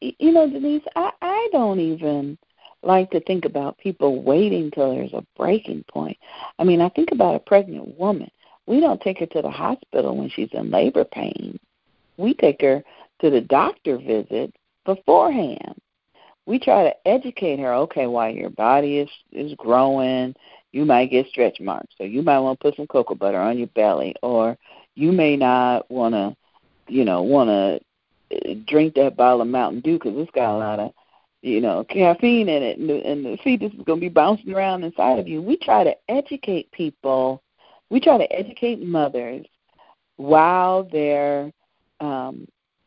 You 0.00 0.32
know, 0.32 0.50
Denise, 0.50 0.82
I, 0.96 1.10
I 1.22 1.48
don't 1.52 1.80
even 1.80 2.36
like 2.82 3.10
to 3.10 3.20
think 3.20 3.44
about 3.44 3.78
people 3.78 4.22
waiting 4.22 4.70
till 4.70 4.94
there's 4.94 5.12
a 5.12 5.26
breaking 5.36 5.84
point. 5.88 6.16
I 6.58 6.64
mean, 6.64 6.80
I 6.80 6.88
think 6.90 7.10
about 7.12 7.34
a 7.34 7.40
pregnant 7.40 7.98
woman. 7.98 8.30
We 8.66 8.80
don't 8.80 9.00
take 9.00 9.18
her 9.18 9.26
to 9.26 9.42
the 9.42 9.50
hospital 9.50 10.16
when 10.16 10.28
she's 10.28 10.50
in 10.52 10.70
labor 10.70 11.04
pain. 11.04 11.58
We 12.16 12.34
take 12.34 12.60
her 12.62 12.82
to 13.20 13.30
the 13.30 13.40
doctor 13.40 13.98
visit 13.98 14.54
beforehand 14.84 15.80
we 16.46 16.58
try 16.58 16.84
to 16.84 17.08
educate 17.08 17.58
her 17.58 17.74
okay 17.74 18.06
while 18.06 18.30
your 18.30 18.50
body 18.50 18.98
is 18.98 19.10
is 19.32 19.52
growing 19.54 20.34
you 20.72 20.84
might 20.84 21.10
get 21.10 21.26
stretch 21.26 21.60
marks 21.60 21.94
so 21.98 22.04
you 22.04 22.22
might 22.22 22.38
want 22.38 22.58
to 22.58 22.62
put 22.62 22.76
some 22.76 22.86
cocoa 22.86 23.14
butter 23.14 23.40
on 23.40 23.58
your 23.58 23.66
belly 23.68 24.14
or 24.22 24.56
you 24.94 25.12
may 25.12 25.36
not 25.36 25.90
want 25.90 26.14
to 26.14 26.34
you 26.88 27.04
know 27.04 27.22
want 27.22 27.48
to 27.48 27.80
uh, 28.36 28.54
drink 28.66 28.94
that 28.94 29.16
bottle 29.16 29.42
of 29.42 29.48
mountain 29.48 29.80
dew 29.80 29.94
because 29.98 30.14
it's 30.16 30.30
got 30.30 30.54
a 30.54 30.58
lot 30.58 30.80
of 30.80 30.92
you 31.46 31.60
know 31.60 31.84
caffeine 31.84 32.48
in 32.48 32.62
it 32.62 32.78
and 32.78 32.88
the, 32.88 33.06
and 33.06 33.24
the 33.24 33.38
fetus 33.42 33.72
is 33.72 33.82
going 33.84 34.00
to 34.00 34.06
be 34.06 34.08
bouncing 34.08 34.52
around 34.52 34.84
inside 34.84 35.18
of 35.18 35.28
you 35.28 35.40
we 35.40 35.56
try 35.56 35.84
to 35.84 35.94
educate 36.08 36.70
people 36.72 37.42
we 37.90 38.00
try 38.00 38.18
to 38.18 38.30
educate 38.32 38.82
mothers 38.82 39.46
while 40.16 40.88
they're 40.90 41.52
um 42.00 42.46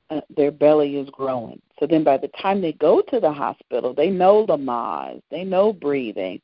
uh, 0.09 0.21
their 0.35 0.51
belly 0.51 0.95
is 0.95 1.09
growing. 1.11 1.61
So 1.79 1.85
then 1.85 2.03
by 2.03 2.17
the 2.17 2.29
time 2.29 2.61
they 2.61 2.73
go 2.73 3.01
to 3.09 3.19
the 3.19 3.31
hospital, 3.31 3.93
they 3.93 4.09
know 4.09 4.45
Lamaze, 4.47 5.21
they 5.29 5.43
know 5.43 5.71
breathing. 5.71 6.41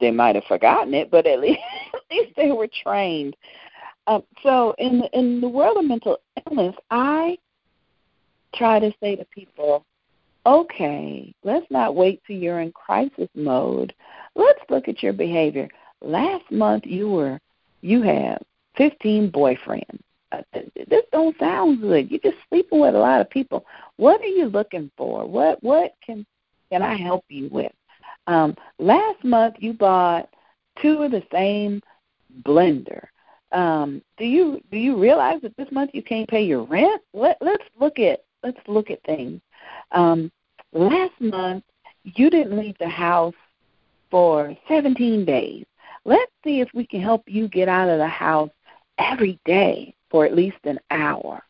They 0.00 0.10
might 0.10 0.34
have 0.34 0.44
forgotten 0.44 0.94
it, 0.94 1.10
but 1.10 1.26
at 1.26 1.40
least 1.40 1.60
at 1.94 2.00
least 2.10 2.32
they 2.36 2.52
were 2.52 2.68
trained. 2.82 3.36
Um, 4.06 4.22
so 4.42 4.74
in 4.78 5.00
the, 5.00 5.18
in 5.18 5.40
the 5.40 5.48
world 5.48 5.76
of 5.76 5.84
mental 5.84 6.18
illness, 6.46 6.74
I 6.90 7.36
try 8.54 8.78
to 8.78 8.92
say 9.00 9.16
to 9.16 9.24
people, 9.26 9.84
okay, 10.46 11.34
let's 11.42 11.66
not 11.70 11.94
wait 11.94 12.22
till 12.26 12.36
you're 12.36 12.60
in 12.60 12.72
crisis 12.72 13.28
mode. 13.34 13.92
Let's 14.34 14.60
look 14.70 14.88
at 14.88 15.02
your 15.02 15.12
behavior. 15.12 15.68
Last 16.00 16.50
month 16.50 16.86
you 16.86 17.10
were 17.10 17.40
you 17.82 18.02
had 18.02 18.38
15 18.76 19.30
boyfriends 19.30 20.00
this 20.52 21.04
don't 21.12 21.38
sound 21.38 21.80
good. 21.80 22.10
You're 22.10 22.20
just 22.20 22.36
sleeping 22.48 22.80
with 22.80 22.94
a 22.94 22.98
lot 22.98 23.20
of 23.20 23.30
people. 23.30 23.64
What 23.96 24.20
are 24.20 24.26
you 24.26 24.46
looking 24.46 24.90
for? 24.96 25.26
What 25.26 25.62
what 25.62 25.94
can 26.04 26.26
can 26.70 26.82
I 26.82 26.94
help 26.94 27.24
you 27.28 27.48
with? 27.50 27.72
Um, 28.26 28.56
last 28.78 29.22
month 29.24 29.56
you 29.58 29.72
bought 29.72 30.28
two 30.82 31.02
of 31.02 31.12
the 31.12 31.22
same 31.32 31.82
blender. 32.42 33.06
Um, 33.52 34.02
do 34.18 34.24
you 34.24 34.60
do 34.70 34.78
you 34.78 34.96
realize 34.96 35.40
that 35.42 35.56
this 35.56 35.70
month 35.70 35.90
you 35.94 36.02
can't 36.02 36.28
pay 36.28 36.44
your 36.44 36.64
rent? 36.64 37.02
Let 37.14 37.38
let's 37.40 37.64
look 37.78 37.98
at 37.98 38.24
let's 38.42 38.58
look 38.66 38.90
at 38.90 39.02
things. 39.04 39.40
Um, 39.92 40.30
last 40.72 41.20
month 41.20 41.64
you 42.04 42.30
didn't 42.30 42.58
leave 42.58 42.76
the 42.78 42.88
house 42.88 43.34
for 44.10 44.56
17 44.68 45.24
days. 45.24 45.64
Let's 46.04 46.30
see 46.44 46.60
if 46.60 46.68
we 46.72 46.86
can 46.86 47.00
help 47.00 47.24
you 47.26 47.48
get 47.48 47.68
out 47.68 47.88
of 47.88 47.98
the 47.98 48.06
house 48.06 48.50
every 48.98 49.38
day 49.44 49.94
for 50.10 50.24
at 50.24 50.34
least 50.34 50.58
an 50.64 50.78
hour. 50.90 51.42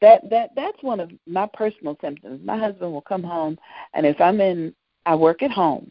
That 0.00 0.28
that 0.30 0.50
that's 0.56 0.82
one 0.82 1.00
of 1.00 1.10
my 1.26 1.48
personal 1.52 1.96
symptoms. 2.00 2.40
My 2.44 2.56
husband 2.58 2.92
will 2.92 3.02
come 3.02 3.22
home, 3.22 3.58
and 3.94 4.06
if 4.06 4.20
I'm 4.20 4.40
in, 4.40 4.74
I 5.04 5.14
work 5.14 5.42
at 5.42 5.50
home, 5.50 5.90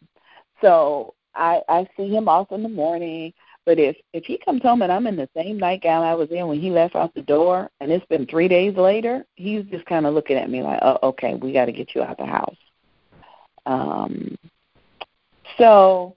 so 0.60 1.14
I 1.34 1.62
I 1.68 1.88
see 1.96 2.08
him 2.08 2.28
off 2.28 2.50
in 2.50 2.62
the 2.62 2.68
morning. 2.68 3.32
But 3.66 3.80
if 3.80 3.96
if 4.12 4.24
he 4.24 4.38
comes 4.38 4.62
home 4.62 4.82
and 4.82 4.92
I'm 4.92 5.08
in 5.08 5.16
the 5.16 5.28
same 5.36 5.58
nightgown 5.58 6.04
I 6.04 6.14
was 6.14 6.30
in 6.30 6.46
when 6.46 6.60
he 6.60 6.70
left 6.70 6.94
out 6.94 7.12
the 7.14 7.22
door, 7.22 7.68
and 7.80 7.90
it's 7.90 8.06
been 8.06 8.24
three 8.26 8.46
days 8.46 8.76
later, 8.76 9.26
he's 9.34 9.64
just 9.64 9.84
kind 9.86 10.06
of 10.06 10.14
looking 10.14 10.36
at 10.36 10.48
me 10.48 10.62
like, 10.62 10.78
"Oh, 10.82 10.98
okay, 11.02 11.34
we 11.34 11.52
got 11.52 11.66
to 11.66 11.72
get 11.72 11.94
you 11.94 12.02
out 12.02 12.16
the 12.16 12.26
house." 12.26 12.56
Um, 13.66 14.38
so 15.58 16.16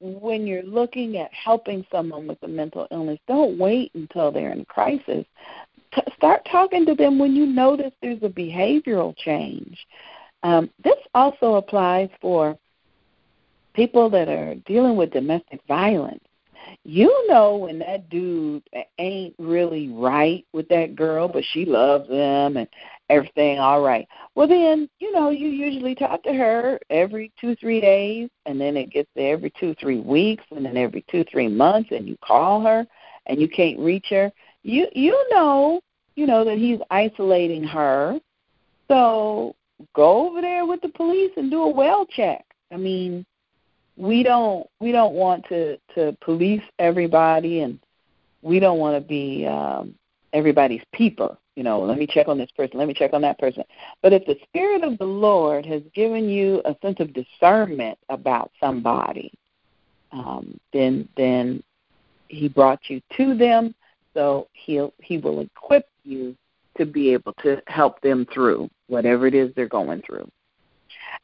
when 0.00 0.46
you're 0.46 0.62
looking 0.62 1.18
at 1.18 1.32
helping 1.32 1.84
someone 1.92 2.26
with 2.26 2.42
a 2.42 2.48
mental 2.48 2.88
illness, 2.90 3.18
don't 3.28 3.58
wait 3.58 3.90
until 3.94 4.32
they're 4.32 4.52
in 4.52 4.64
crisis. 4.64 5.26
T- 5.94 6.02
start 6.16 6.46
talking 6.50 6.86
to 6.86 6.94
them 6.94 7.18
when 7.18 7.36
you 7.36 7.44
notice 7.46 7.92
there's 8.00 8.22
a 8.22 8.28
behavioral 8.28 9.14
change. 9.16 9.86
Um, 10.42 10.70
this 10.82 10.98
also 11.14 11.54
applies 11.54 12.08
for 12.20 12.58
people 13.74 14.08
that 14.10 14.28
are 14.28 14.54
dealing 14.66 14.96
with 14.96 15.12
domestic 15.12 15.60
violence. 15.68 16.25
You 16.84 17.26
know 17.28 17.56
when 17.56 17.78
that 17.80 18.08
dude 18.08 18.62
ain't 18.98 19.34
really 19.38 19.88
right 19.88 20.44
with 20.52 20.68
that 20.68 20.96
girl, 20.96 21.28
but 21.28 21.44
she 21.52 21.64
loves 21.64 22.08
him 22.08 22.56
and 22.56 22.68
everything 23.08 23.58
all 23.58 23.80
right. 23.80 24.06
Well 24.34 24.48
then, 24.48 24.88
you 24.98 25.12
know, 25.12 25.30
you 25.30 25.48
usually 25.48 25.94
talk 25.94 26.22
to 26.24 26.32
her 26.32 26.78
every 26.90 27.32
two, 27.40 27.56
three 27.56 27.80
days 27.80 28.28
and 28.46 28.60
then 28.60 28.76
it 28.76 28.90
gets 28.90 29.08
to 29.16 29.22
every 29.22 29.52
two, 29.58 29.74
three 29.80 30.00
weeks 30.00 30.44
and 30.50 30.64
then 30.64 30.76
every 30.76 31.04
two, 31.10 31.24
three 31.30 31.48
months 31.48 31.90
and 31.92 32.06
you 32.06 32.16
call 32.24 32.60
her 32.62 32.86
and 33.26 33.40
you 33.40 33.48
can't 33.48 33.78
reach 33.78 34.06
her. 34.10 34.30
You 34.62 34.88
you 34.92 35.26
know, 35.30 35.80
you 36.14 36.26
know 36.26 36.44
that 36.44 36.58
he's 36.58 36.80
isolating 36.90 37.64
her. 37.64 38.18
So 38.88 39.54
go 39.94 40.28
over 40.28 40.40
there 40.40 40.66
with 40.66 40.80
the 40.80 40.88
police 40.88 41.32
and 41.36 41.50
do 41.50 41.62
a 41.62 41.70
well 41.70 42.06
check. 42.06 42.44
I 42.72 42.76
mean, 42.76 43.24
we 43.96 44.22
don't 44.22 44.68
we 44.80 44.92
don't 44.92 45.14
want 45.14 45.44
to 45.48 45.78
to 45.94 46.16
police 46.20 46.62
everybody 46.78 47.60
and 47.60 47.78
we 48.42 48.60
don't 48.60 48.78
want 48.78 48.96
to 48.96 49.06
be 49.06 49.46
um 49.46 49.94
everybody's 50.32 50.82
peeper 50.92 51.36
you 51.54 51.62
know 51.62 51.80
let 51.80 51.98
me 51.98 52.06
check 52.06 52.28
on 52.28 52.38
this 52.38 52.50
person 52.56 52.78
let 52.78 52.88
me 52.88 52.94
check 52.94 53.12
on 53.12 53.22
that 53.22 53.38
person. 53.38 53.64
But 54.02 54.12
if 54.12 54.26
the 54.26 54.36
spirit 54.44 54.84
of 54.84 54.98
the 54.98 55.04
lord 55.04 55.64
has 55.66 55.82
given 55.94 56.28
you 56.28 56.62
a 56.64 56.76
sense 56.82 57.00
of 57.00 57.12
discernment 57.14 57.98
about 58.08 58.50
somebody 58.60 59.32
um 60.12 60.58
then 60.72 61.08
then 61.16 61.62
he 62.28 62.48
brought 62.48 62.80
you 62.88 63.00
to 63.16 63.34
them 63.36 63.74
so 64.14 64.48
he'll 64.52 64.92
he 64.98 65.18
will 65.18 65.40
equip 65.40 65.88
you 66.04 66.36
to 66.76 66.86
be 66.86 67.12
able 67.12 67.32
to 67.42 67.62
help 67.66 68.00
them 68.00 68.26
through 68.32 68.68
whatever 68.88 69.26
it 69.26 69.34
is 69.34 69.50
they're 69.54 69.68
going 69.68 70.02
through. 70.02 70.28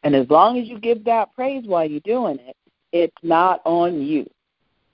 And 0.02 0.14
as 0.14 0.28
long 0.30 0.58
as 0.58 0.68
you 0.68 0.78
give 0.78 1.04
God 1.04 1.28
praise 1.34 1.64
while 1.66 1.88
you're 1.88 2.00
doing 2.00 2.38
it, 2.40 2.56
it's 2.92 3.16
not 3.22 3.60
on 3.64 4.02
you. 4.02 4.28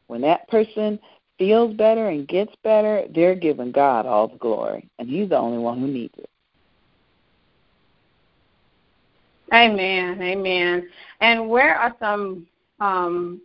When 0.06 0.20
that 0.22 0.48
person 0.48 0.98
feels 1.38 1.74
better 1.76 2.08
and 2.08 2.26
gets 2.26 2.52
better, 2.64 3.04
they're 3.14 3.34
giving 3.34 3.72
God 3.72 4.06
all 4.06 4.28
the 4.28 4.38
glory, 4.38 4.88
and 4.98 5.08
He's 5.08 5.28
the 5.28 5.38
only 5.38 5.58
one 5.58 5.78
who 5.80 5.86
needs 5.86 6.14
it. 6.18 6.28
Amen. 9.52 10.20
Amen. 10.20 10.88
And 11.20 11.48
where 11.48 11.74
are 11.74 11.94
some 11.98 12.46
um, 12.80 13.40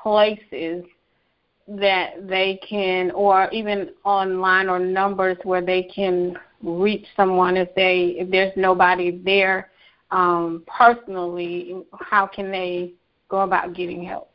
places 0.00 0.84
that 1.68 2.28
they 2.28 2.60
can, 2.68 3.10
or 3.12 3.50
even 3.50 3.90
online 4.04 4.68
or 4.68 4.78
numbers 4.78 5.38
where 5.44 5.64
they 5.64 5.82
can 5.84 6.36
reach 6.62 7.06
someone 7.16 7.56
if 7.56 7.74
they 7.74 8.16
if 8.18 8.30
there's 8.30 8.52
nobody 8.56 9.18
there 9.24 9.70
um, 10.10 10.62
personally? 10.66 11.82
How 12.00 12.26
can 12.26 12.50
they 12.50 12.92
go 13.28 13.40
about 13.40 13.74
getting 13.74 14.04
help? 14.04 14.30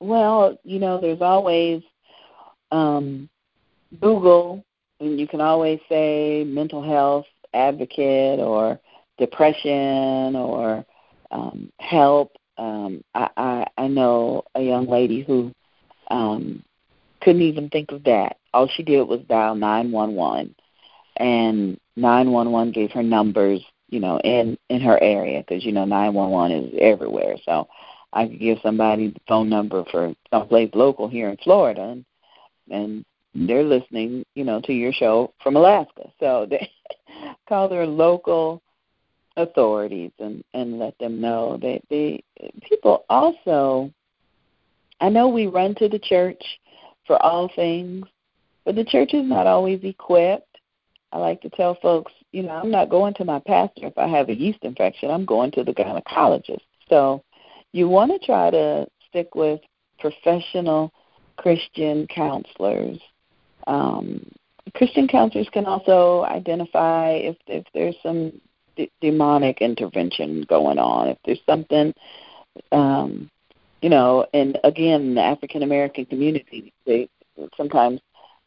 Well, 0.00 0.58
you 0.64 0.78
know, 0.78 1.00
there's 1.00 1.20
always 1.20 1.82
um, 2.70 3.28
Google, 4.00 4.64
and 4.98 5.18
you 5.18 5.26
can 5.26 5.40
always 5.40 5.80
say 5.88 6.44
mental 6.46 6.82
health 6.82 7.26
advocate 7.52 8.38
or 8.38 8.80
depression 9.18 10.36
or 10.36 10.84
um, 11.30 11.70
help. 11.78 12.32
Um, 12.56 13.04
I, 13.14 13.28
I, 13.36 13.66
I 13.76 13.88
know 13.88 14.44
a 14.54 14.62
young 14.62 14.86
lady 14.86 15.22
who 15.22 15.52
um, 16.10 16.62
couldn't 17.20 17.42
even 17.42 17.68
think 17.68 17.92
of 17.92 18.04
that. 18.04 18.38
All 18.52 18.68
she 18.68 18.82
did 18.82 19.02
was 19.02 19.20
dial 19.28 19.54
911, 19.54 20.54
and 21.16 21.78
911 21.96 22.72
gave 22.72 22.90
her 22.92 23.02
numbers 23.02 23.60
you 23.90 24.00
know, 24.00 24.18
in 24.20 24.56
in 24.68 24.80
her 24.80 25.00
area 25.02 25.44
because 25.46 25.64
you 25.64 25.72
know 25.72 25.84
911 25.84 26.64
is 26.64 26.74
everywhere. 26.80 27.36
So 27.44 27.68
I 28.12 28.26
could 28.26 28.40
give 28.40 28.58
somebody 28.62 29.08
the 29.10 29.20
phone 29.28 29.48
number 29.48 29.84
for 29.90 30.14
someplace 30.30 30.70
local 30.74 31.08
here 31.08 31.28
in 31.28 31.36
Florida, 31.38 31.82
and, 31.82 32.04
and 32.70 33.04
they're 33.34 33.64
listening, 33.64 34.24
you 34.34 34.44
know, 34.44 34.60
to 34.62 34.72
your 34.72 34.92
show 34.92 35.32
from 35.42 35.56
Alaska. 35.56 36.10
So 36.18 36.46
they 36.48 36.70
call 37.48 37.68
their 37.68 37.86
local 37.86 38.62
authorities 39.36 40.12
and 40.18 40.42
and 40.54 40.78
let 40.78 40.96
them 40.98 41.20
know 41.20 41.58
that 41.60 41.82
they 41.90 42.22
people 42.68 43.04
also. 43.10 43.92
I 45.02 45.08
know 45.08 45.28
we 45.28 45.46
run 45.46 45.74
to 45.76 45.88
the 45.88 45.98
church 45.98 46.42
for 47.06 47.20
all 47.22 47.50
things, 47.56 48.06
but 48.66 48.74
the 48.74 48.84
church 48.84 49.14
is 49.14 49.26
not 49.26 49.46
always 49.46 49.80
equipped 49.82 50.50
I 51.12 51.18
like 51.18 51.40
to 51.42 51.50
tell 51.50 51.76
folks, 51.76 52.12
you 52.32 52.42
know, 52.42 52.50
I'm 52.50 52.70
not 52.70 52.90
going 52.90 53.14
to 53.14 53.24
my 53.24 53.40
pastor 53.40 53.86
if 53.86 53.98
I 53.98 54.06
have 54.06 54.28
a 54.28 54.34
yeast 54.34 54.60
infection. 54.62 55.10
I'm 55.10 55.24
going 55.24 55.50
to 55.52 55.64
the 55.64 55.72
gynecologist. 55.72 56.62
So 56.88 57.22
you 57.72 57.88
want 57.88 58.12
to 58.12 58.24
try 58.24 58.50
to 58.50 58.86
stick 59.08 59.34
with 59.34 59.60
professional 59.98 60.92
Christian 61.36 62.06
counselors. 62.06 62.98
Um, 63.66 64.24
Christian 64.74 65.08
counselors 65.08 65.48
can 65.52 65.66
also 65.66 66.24
identify 66.24 67.10
if 67.10 67.36
if 67.46 67.64
there's 67.74 67.96
some 68.02 68.32
d- 68.76 68.90
demonic 69.00 69.60
intervention 69.60 70.44
going 70.48 70.78
on, 70.78 71.08
if 71.08 71.18
there's 71.24 71.40
something, 71.46 71.92
um, 72.70 73.28
you 73.82 73.88
know. 73.88 74.26
And 74.32 74.58
again, 74.62 75.14
the 75.14 75.22
African 75.22 75.62
American 75.64 76.06
community, 76.06 76.72
they 76.86 77.08
sometimes 77.56 78.00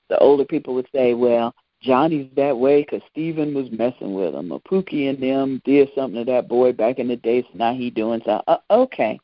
the 0.10 0.18
older 0.20 0.46
people 0.46 0.74
would 0.76 0.88
say, 0.94 1.14
well 1.14 1.54
Johnny's 1.84 2.30
that 2.36 2.58
way 2.58 2.82
because 2.82 3.02
Stephen 3.12 3.54
was 3.54 3.70
messing 3.72 4.14
with 4.14 4.34
him. 4.34 4.52
Or 4.52 4.62
Pookie 4.62 5.10
and 5.10 5.22
them 5.22 5.62
did 5.66 5.90
something 5.96 6.26
to 6.26 6.32
that 6.32 6.48
boy 6.48 6.72
back 6.72 6.98
in 6.98 7.08
the 7.08 7.18
day, 7.18 7.44
so 7.44 7.50
now 7.54 7.74
he 7.74 7.90
doing 7.90 8.22
something. 8.26 8.44
Uh, 8.48 8.58
okay. 8.72 9.20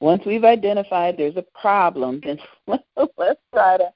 Once 0.00 0.22
we've 0.24 0.44
identified 0.44 1.16
there's 1.16 1.36
a 1.36 1.44
problem, 1.60 2.20
then 2.26 2.38
let's 2.66 3.40
try 3.52 3.76
to 3.76 3.92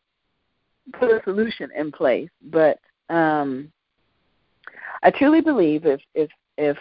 put 0.92 1.10
a 1.10 1.22
solution 1.24 1.70
in 1.76 1.90
place. 1.90 2.28
But 2.42 2.78
um, 3.08 3.72
I 5.02 5.10
truly 5.10 5.40
believe 5.40 5.86
if 5.86 6.00
if 6.14 6.30
if 6.58 6.76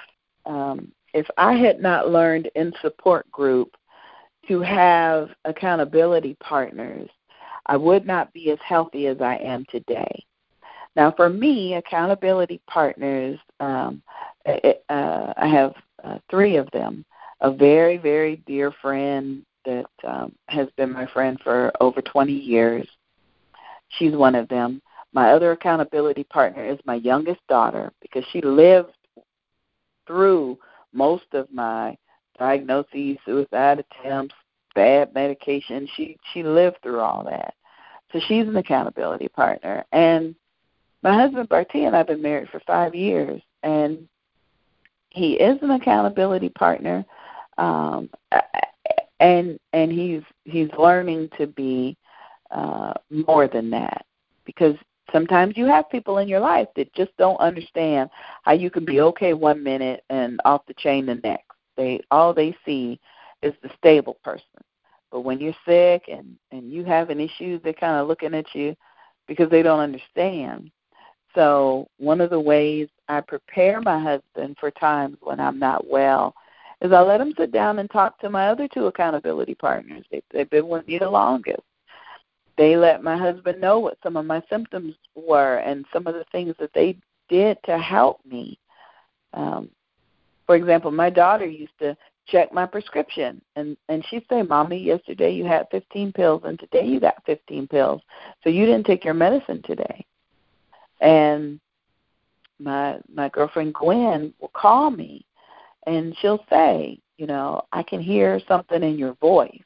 um, 0.45 0.91
if 1.13 1.25
I 1.37 1.53
had 1.53 1.81
not 1.81 2.09
learned 2.09 2.49
in 2.55 2.73
support 2.81 3.31
group 3.31 3.75
to 4.49 4.59
have 4.59 5.29
accountability 5.45 6.35
partners, 6.41 7.09
I 7.67 7.77
would 7.77 8.05
not 8.05 8.33
be 8.33 8.51
as 8.51 8.59
healthy 8.65 9.07
as 9.07 9.21
I 9.21 9.37
am 9.37 9.65
today. 9.69 10.25
Now, 10.95 11.11
for 11.11 11.29
me, 11.29 11.75
accountability 11.75 12.61
partners, 12.67 13.39
um, 13.59 14.01
it, 14.45 14.83
uh, 14.89 15.33
I 15.37 15.47
have 15.47 15.73
uh, 16.03 16.19
three 16.29 16.57
of 16.57 16.69
them. 16.71 17.05
A 17.41 17.51
very, 17.51 17.97
very 17.97 18.37
dear 18.47 18.71
friend 18.81 19.43
that 19.65 19.85
um, 20.03 20.33
has 20.47 20.67
been 20.77 20.91
my 20.91 21.05
friend 21.07 21.39
for 21.43 21.71
over 21.81 22.01
20 22.01 22.31
years. 22.31 22.87
She's 23.89 24.15
one 24.15 24.35
of 24.35 24.47
them. 24.49 24.81
My 25.13 25.31
other 25.31 25.51
accountability 25.51 26.23
partner 26.25 26.65
is 26.65 26.79
my 26.85 26.95
youngest 26.95 27.41
daughter 27.47 27.91
because 28.01 28.23
she 28.31 28.41
lived 28.41 28.93
through 30.07 30.57
most 30.91 31.25
of 31.33 31.51
my 31.51 31.97
diagnoses, 32.37 33.17
suicide 33.25 33.83
attempts, 33.83 34.35
bad 34.75 35.13
medication. 35.13 35.87
She 35.95 36.17
she 36.33 36.43
lived 36.43 36.77
through 36.81 36.99
all 36.99 37.23
that. 37.25 37.53
So 38.11 38.19
she's 38.27 38.47
an 38.47 38.55
accountability 38.57 39.27
partner. 39.27 39.85
And 39.91 40.35
my 41.03 41.13
husband 41.13 41.49
Barty 41.49 41.83
and 41.83 41.95
I've 41.95 42.07
been 42.07 42.21
married 42.21 42.49
for 42.49 42.61
five 42.65 42.95
years, 42.95 43.41
and 43.61 44.07
he 45.09 45.33
is 45.33 45.61
an 45.61 45.71
accountability 45.71 46.49
partner, 46.49 47.05
um, 47.57 48.09
and 49.19 49.59
and 49.73 49.91
he's 49.91 50.23
he's 50.45 50.69
learning 50.77 51.29
to 51.37 51.45
be 51.45 51.97
uh, 52.51 52.93
more 53.09 53.47
than 53.47 53.69
that 53.71 54.05
because 54.45 54.75
sometimes 55.11 55.57
you 55.57 55.65
have 55.65 55.89
people 55.89 56.17
in 56.17 56.27
your 56.27 56.39
life 56.39 56.67
that 56.75 56.93
just 56.93 57.15
don't 57.17 57.39
understand 57.39 58.09
how 58.43 58.53
you 58.53 58.69
can 58.69 58.85
be 58.85 59.01
okay 59.01 59.33
one 59.33 59.61
minute 59.61 60.03
and 60.09 60.39
off 60.45 60.65
the 60.67 60.73
chain 60.75 61.05
the 61.05 61.15
next. 61.15 61.45
They 61.75 61.99
all 62.11 62.33
they 62.33 62.55
see 62.65 62.99
is 63.41 63.53
the 63.61 63.69
stable 63.77 64.17
person. 64.23 64.45
But 65.11 65.21
when 65.21 65.39
you're 65.39 65.55
sick 65.65 66.03
and 66.07 66.37
and 66.51 66.71
you 66.71 66.85
have 66.85 67.09
an 67.09 67.19
issue, 67.19 67.59
they're 67.59 67.73
kind 67.73 67.99
of 67.99 68.07
looking 68.07 68.33
at 68.33 68.55
you 68.55 68.75
because 69.27 69.49
they 69.49 69.61
don't 69.61 69.79
understand. 69.79 70.71
So, 71.35 71.87
one 71.97 72.21
of 72.21 72.29
the 72.29 72.39
ways 72.39 72.89
I 73.09 73.21
prepare 73.21 73.81
my 73.81 73.99
husband 73.99 74.57
for 74.59 74.71
times 74.71 75.17
when 75.21 75.39
I'm 75.39 75.59
not 75.59 75.87
well 75.89 76.35
is 76.81 76.91
I 76.91 77.01
let 77.01 77.21
him 77.21 77.33
sit 77.37 77.51
down 77.51 77.79
and 77.79 77.89
talk 77.89 78.19
to 78.19 78.29
my 78.29 78.49
other 78.49 78.67
two 78.67 78.87
accountability 78.87 79.55
partners. 79.55 80.05
They, 80.11 80.21
they've 80.31 80.49
been 80.49 80.67
with 80.67 80.87
me 80.87 80.99
the 80.99 81.09
longest. 81.09 81.63
They 82.57 82.75
let 82.75 83.03
my 83.03 83.17
husband 83.17 83.59
know 83.59 83.79
what 83.79 83.97
some 84.03 84.15
of 84.15 84.25
my 84.25 84.43
symptoms 84.49 84.93
were 85.15 85.57
and 85.57 85.85
some 85.91 86.05
of 86.05 86.13
the 86.13 86.25
things 86.31 86.53
that 86.59 86.73
they 86.73 86.97
did 87.29 87.57
to 87.65 87.77
help 87.79 88.19
me. 88.29 88.59
Um, 89.33 89.69
for 90.45 90.55
example, 90.55 90.91
my 90.91 91.09
daughter 91.09 91.47
used 91.47 91.77
to 91.79 91.97
check 92.27 92.53
my 92.53 92.65
prescription 92.65 93.41
and 93.55 93.75
and 93.89 94.05
she'd 94.05 94.25
say, 94.29 94.43
"Mommy, 94.43 94.77
yesterday 94.77 95.31
you 95.31 95.45
had 95.45 95.67
15 95.71 96.13
pills 96.13 96.43
and 96.45 96.59
today 96.59 96.85
you 96.85 96.99
got 96.99 97.25
15 97.25 97.67
pills. 97.67 98.01
So 98.43 98.49
you 98.49 98.65
didn't 98.65 98.85
take 98.85 99.03
your 99.03 99.13
medicine 99.13 99.61
today." 99.63 100.05
And 101.03 101.59
my 102.59 102.97
my 103.13 103.29
girlfriend 103.29 103.75
Gwen 103.75 104.33
will 104.39 104.51
call 104.55 104.89
me 104.89 105.25
and 105.85 106.15
she'll 106.19 106.43
say, 106.49 106.99
you 107.17 107.27
know, 107.27 107.61
I 107.73 107.83
can 107.83 108.01
hear 108.01 108.39
something 108.47 108.81
in 108.81 108.97
your 108.97 109.13
voice. 109.15 109.61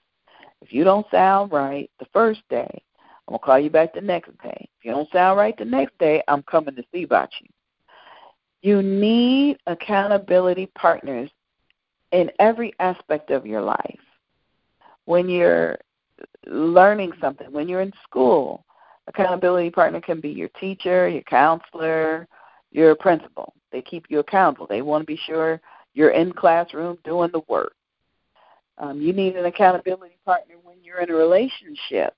If 0.62 0.74
you 0.74 0.84
don't 0.84 1.06
sound 1.12 1.52
right 1.52 1.90
the 2.00 2.08
first 2.12 2.42
day, 2.50 2.84
I'm 3.28 3.34
gonna 3.34 3.40
call 3.40 3.60
you 3.60 3.70
back 3.70 3.94
the 3.94 4.02
next 4.02 4.32
day. 4.42 4.70
If 4.80 4.86
you 4.86 4.92
don't 4.92 5.12
sound 5.12 5.38
right 5.38 5.58
the 5.58 5.66
next 5.66 5.98
day, 6.00 6.24
I'm 6.28 6.44
coming 6.44 6.76
to 6.76 6.84
see 6.94 7.04
about 7.04 7.30
you. 7.40 7.48
You 8.64 8.82
need 8.82 9.60
accountability 9.68 10.68
partners 10.76 11.30
in 12.12 12.32
every 12.40 12.74
aspect 12.80 13.30
of 13.32 13.46
your 13.46 13.62
life. 13.62 14.00
When 15.06 15.30
you're 15.30 15.78
learning 16.48 17.14
something, 17.22 17.52
when 17.52 17.70
you're 17.70 17.82
in 17.82 17.94
school, 18.04 18.66
accountability 19.08 19.70
partner 19.70 20.02
can 20.02 20.20
be 20.20 20.30
your 20.30 20.50
teacher, 20.60 21.08
your 21.08 21.24
counselor, 21.24 22.28
your 22.72 22.96
principal. 22.96 23.54
They 23.72 23.82
keep 23.82 24.06
you 24.10 24.20
accountable. 24.20 24.68
They 24.68 24.82
want 24.82 25.02
to 25.02 25.06
be 25.06 25.20
sure 25.26 25.60
you're 25.94 26.12
in 26.12 26.32
classroom 26.32 26.98
doing 27.04 27.32
the 27.32 27.42
work. 27.48 27.74
Um, 28.78 29.02
you 29.02 29.14
need 29.14 29.36
an 29.36 29.46
accountability 29.46 30.18
partner 30.26 30.56
when 30.62 30.78
you're 30.84 31.02
in 31.02 31.10
a 31.10 31.16
relationship. 31.16 32.14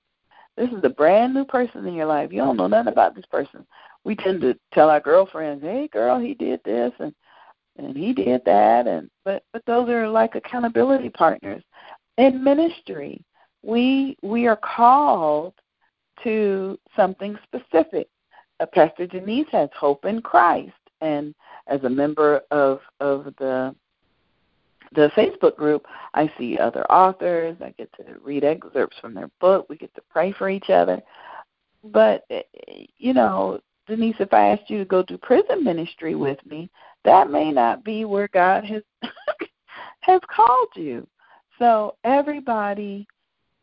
This 0.56 0.70
is 0.70 0.84
a 0.84 0.90
brand 0.90 1.32
new 1.32 1.44
person 1.44 1.86
in 1.86 1.94
your 1.94 2.06
life. 2.06 2.32
You 2.32 2.38
don't 2.38 2.56
know 2.56 2.66
nothing 2.66 2.92
about 2.92 3.14
this 3.14 3.24
person. 3.30 3.66
We 4.04 4.14
tend 4.16 4.42
to 4.42 4.58
tell 4.72 4.90
our 4.90 5.00
girlfriends, 5.00 5.62
"Hey, 5.62 5.88
girl, 5.88 6.18
he 6.18 6.34
did 6.34 6.62
this 6.64 6.92
and 6.98 7.14
and 7.76 7.96
he 7.96 8.12
did 8.12 8.44
that," 8.44 8.86
and 8.86 9.10
but 9.24 9.42
but 9.52 9.64
those 9.64 9.88
are 9.88 10.08
like 10.08 10.34
accountability 10.34 11.08
partners. 11.10 11.62
In 12.18 12.44
ministry, 12.44 13.24
we 13.62 14.16
we 14.22 14.46
are 14.46 14.56
called 14.56 15.54
to 16.24 16.78
something 16.96 17.36
specific. 17.44 18.08
Uh, 18.60 18.66
Pastor 18.66 19.06
Denise 19.06 19.46
has 19.52 19.68
hope 19.76 20.04
in 20.04 20.20
Christ, 20.20 20.72
and 21.00 21.34
as 21.66 21.82
a 21.84 21.90
member 21.90 22.42
of 22.50 22.80
of 23.00 23.32
the 23.38 23.74
the 24.92 25.10
Facebook 25.16 25.56
group, 25.56 25.86
I 26.14 26.30
see 26.36 26.58
other 26.58 26.84
authors. 26.90 27.56
I 27.60 27.70
get 27.78 27.92
to 27.94 28.18
read 28.22 28.44
excerpts 28.44 28.98
from 29.00 29.14
their 29.14 29.30
book. 29.40 29.66
We 29.68 29.76
get 29.76 29.94
to 29.94 30.02
pray 30.10 30.32
for 30.32 30.50
each 30.50 30.68
other. 30.68 31.00
But 31.84 32.24
eh, 32.30 32.42
you 32.98 33.14
know, 33.14 33.60
Denise, 33.86 34.16
if 34.18 34.32
I 34.32 34.48
asked 34.48 34.68
you 34.68 34.78
to 34.78 34.84
go 34.84 35.02
do 35.02 35.16
prison 35.16 35.64
ministry 35.64 36.14
with 36.14 36.38
me, 36.44 36.70
that 37.04 37.30
may 37.30 37.50
not 37.50 37.84
be 37.84 38.04
where 38.04 38.28
God 38.28 38.64
has 38.64 38.82
has 40.00 40.20
called 40.28 40.68
you. 40.74 41.06
So 41.58 41.96
everybody 42.04 43.06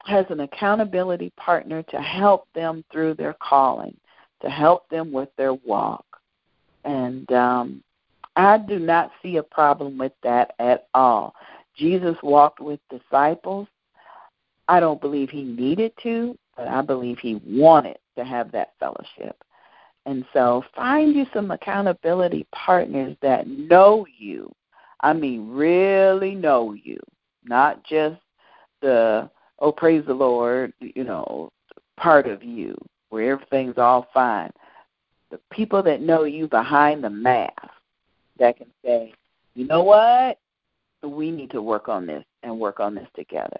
has 0.07 0.25
an 0.29 0.39
accountability 0.39 1.31
partner 1.37 1.83
to 1.83 1.97
help 1.97 2.47
them 2.55 2.83
through 2.91 3.13
their 3.15 3.35
calling, 3.41 3.95
to 4.41 4.49
help 4.49 4.89
them 4.89 5.11
with 5.11 5.29
their 5.37 5.53
walk. 5.53 6.05
And 6.85 7.29
um, 7.31 7.83
I 8.35 8.57
do 8.57 8.79
not 8.79 9.11
see 9.21 9.37
a 9.37 9.43
problem 9.43 9.97
with 9.97 10.13
that 10.23 10.53
at 10.59 10.87
all. 10.93 11.33
Jesus 11.75 12.15
walked 12.23 12.59
with 12.59 12.79
disciples. 12.89 13.67
I 14.67 14.79
don't 14.79 15.01
believe 15.01 15.29
he 15.29 15.43
needed 15.43 15.91
to, 16.03 16.37
but 16.55 16.67
I 16.67 16.81
believe 16.81 17.19
he 17.19 17.41
wanted 17.45 17.97
to 18.17 18.23
have 18.23 18.51
that 18.53 18.73
fellowship. 18.79 19.43
And 20.05 20.25
so 20.33 20.63
find 20.73 21.13
you 21.13 21.25
some 21.33 21.51
accountability 21.51 22.47
partners 22.53 23.17
that 23.21 23.47
know 23.47 24.05
you. 24.17 24.51
I 25.01 25.13
mean, 25.13 25.49
really 25.49 26.33
know 26.33 26.73
you, 26.73 26.99
not 27.43 27.83
just 27.83 28.21
the 28.81 29.29
oh 29.59 29.71
praise 29.71 30.03
the 30.05 30.13
Lord, 30.13 30.73
you 30.79 31.03
know, 31.03 31.49
part 31.97 32.27
of 32.27 32.43
you 32.43 32.75
where 33.09 33.31
everything's 33.31 33.77
all 33.77 34.07
fine. 34.13 34.51
The 35.31 35.39
people 35.51 35.83
that 35.83 36.01
know 36.01 36.23
you 36.23 36.47
behind 36.47 37.03
the 37.03 37.09
mask 37.09 37.53
that 38.39 38.57
can 38.57 38.67
say, 38.83 39.13
you 39.55 39.65
know 39.65 39.83
what, 39.83 40.39
we 41.03 41.31
need 41.31 41.51
to 41.51 41.61
work 41.61 41.89
on 41.89 42.05
this 42.05 42.23
and 42.43 42.59
work 42.59 42.79
on 42.79 42.95
this 42.95 43.07
together. 43.15 43.59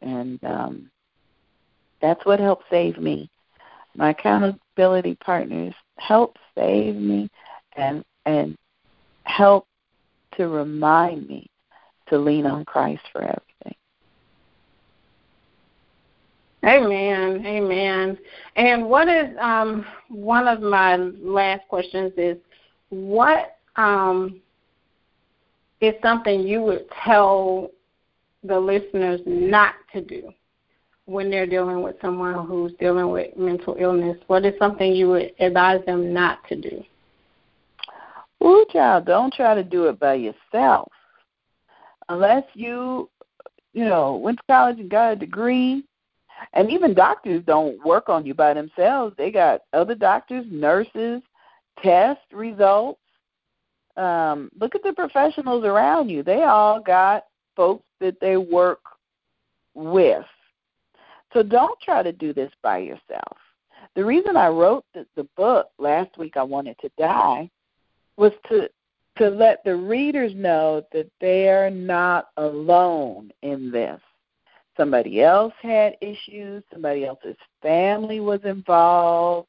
And 0.00 0.42
um, 0.44 0.90
that's 2.00 2.24
what 2.26 2.40
helped 2.40 2.64
save 2.70 2.98
me. 2.98 3.30
My 3.94 4.10
accountability 4.10 5.16
partners 5.16 5.74
help 5.98 6.36
save 6.54 6.96
me 6.96 7.30
and 7.76 8.04
and 8.24 8.56
help 9.24 9.66
to 10.36 10.48
remind 10.48 11.28
me 11.28 11.48
to 12.08 12.18
lean 12.18 12.46
on 12.46 12.64
Christ 12.64 13.02
for 13.12 13.22
everything. 13.22 13.51
Amen. 16.64 17.44
Amen. 17.44 18.18
And 18.56 18.88
what 18.88 19.08
is 19.08 19.36
um, 19.40 19.84
one 20.08 20.46
of 20.46 20.60
my 20.60 20.96
last 20.96 21.66
questions 21.68 22.12
is 22.16 22.36
what 22.90 23.56
um, 23.76 24.40
is 25.80 25.94
something 26.02 26.40
you 26.40 26.62
would 26.62 26.84
tell 27.04 27.70
the 28.44 28.58
listeners 28.58 29.20
not 29.26 29.74
to 29.92 30.02
do 30.02 30.32
when 31.06 31.30
they're 31.30 31.46
dealing 31.46 31.82
with 31.82 31.96
someone 32.00 32.46
who's 32.46 32.72
dealing 32.78 33.10
with 33.10 33.36
mental 33.36 33.76
illness? 33.78 34.16
What 34.28 34.44
is 34.44 34.54
something 34.60 34.92
you 34.92 35.08
would 35.08 35.32
advise 35.40 35.84
them 35.84 36.14
not 36.14 36.46
to 36.48 36.56
do? 36.56 36.84
Ooh, 38.44 38.64
child, 38.72 39.06
don't 39.06 39.32
try 39.32 39.54
to 39.54 39.64
do 39.64 39.86
it 39.86 39.98
by 39.98 40.14
yourself. 40.14 40.90
Unless 42.08 42.44
you, 42.54 43.08
you 43.72 43.84
know, 43.84 44.16
went 44.16 44.38
to 44.38 44.44
college 44.48 44.78
and 44.78 44.90
got 44.90 45.12
a 45.12 45.16
degree 45.16 45.84
and 46.52 46.70
even 46.70 46.94
doctors 46.94 47.42
don't 47.46 47.84
work 47.84 48.08
on 48.08 48.26
you 48.26 48.34
by 48.34 48.54
themselves. 48.54 49.14
They 49.16 49.30
got 49.30 49.62
other 49.72 49.94
doctors, 49.94 50.44
nurses, 50.50 51.22
test 51.82 52.20
results. 52.32 53.00
Um, 53.96 54.50
look 54.58 54.74
at 54.74 54.82
the 54.82 54.92
professionals 54.92 55.64
around 55.64 56.08
you. 56.08 56.22
They 56.22 56.42
all 56.42 56.80
got 56.80 57.24
folks 57.56 57.84
that 58.00 58.18
they 58.20 58.36
work 58.36 58.80
with. 59.74 60.24
So 61.32 61.42
don't 61.42 61.78
try 61.80 62.02
to 62.02 62.12
do 62.12 62.32
this 62.32 62.50
by 62.62 62.78
yourself. 62.78 63.36
The 63.94 64.04
reason 64.04 64.36
I 64.36 64.48
wrote 64.48 64.84
the, 64.94 65.06
the 65.16 65.28
book 65.36 65.68
last 65.78 66.16
week, 66.18 66.36
I 66.36 66.42
wanted 66.42 66.76
to 66.80 66.90
die, 66.98 67.50
was 68.16 68.32
to 68.48 68.68
to 69.18 69.28
let 69.28 69.62
the 69.64 69.76
readers 69.76 70.32
know 70.34 70.82
that 70.92 71.10
they 71.20 71.48
are 71.48 71.68
not 71.68 72.28
alone 72.38 73.30
in 73.42 73.70
this. 73.70 74.00
Somebody 74.76 75.22
else 75.22 75.52
had 75.60 75.96
issues, 76.00 76.62
somebody 76.72 77.04
else's 77.04 77.36
family 77.60 78.20
was 78.20 78.40
involved. 78.44 79.48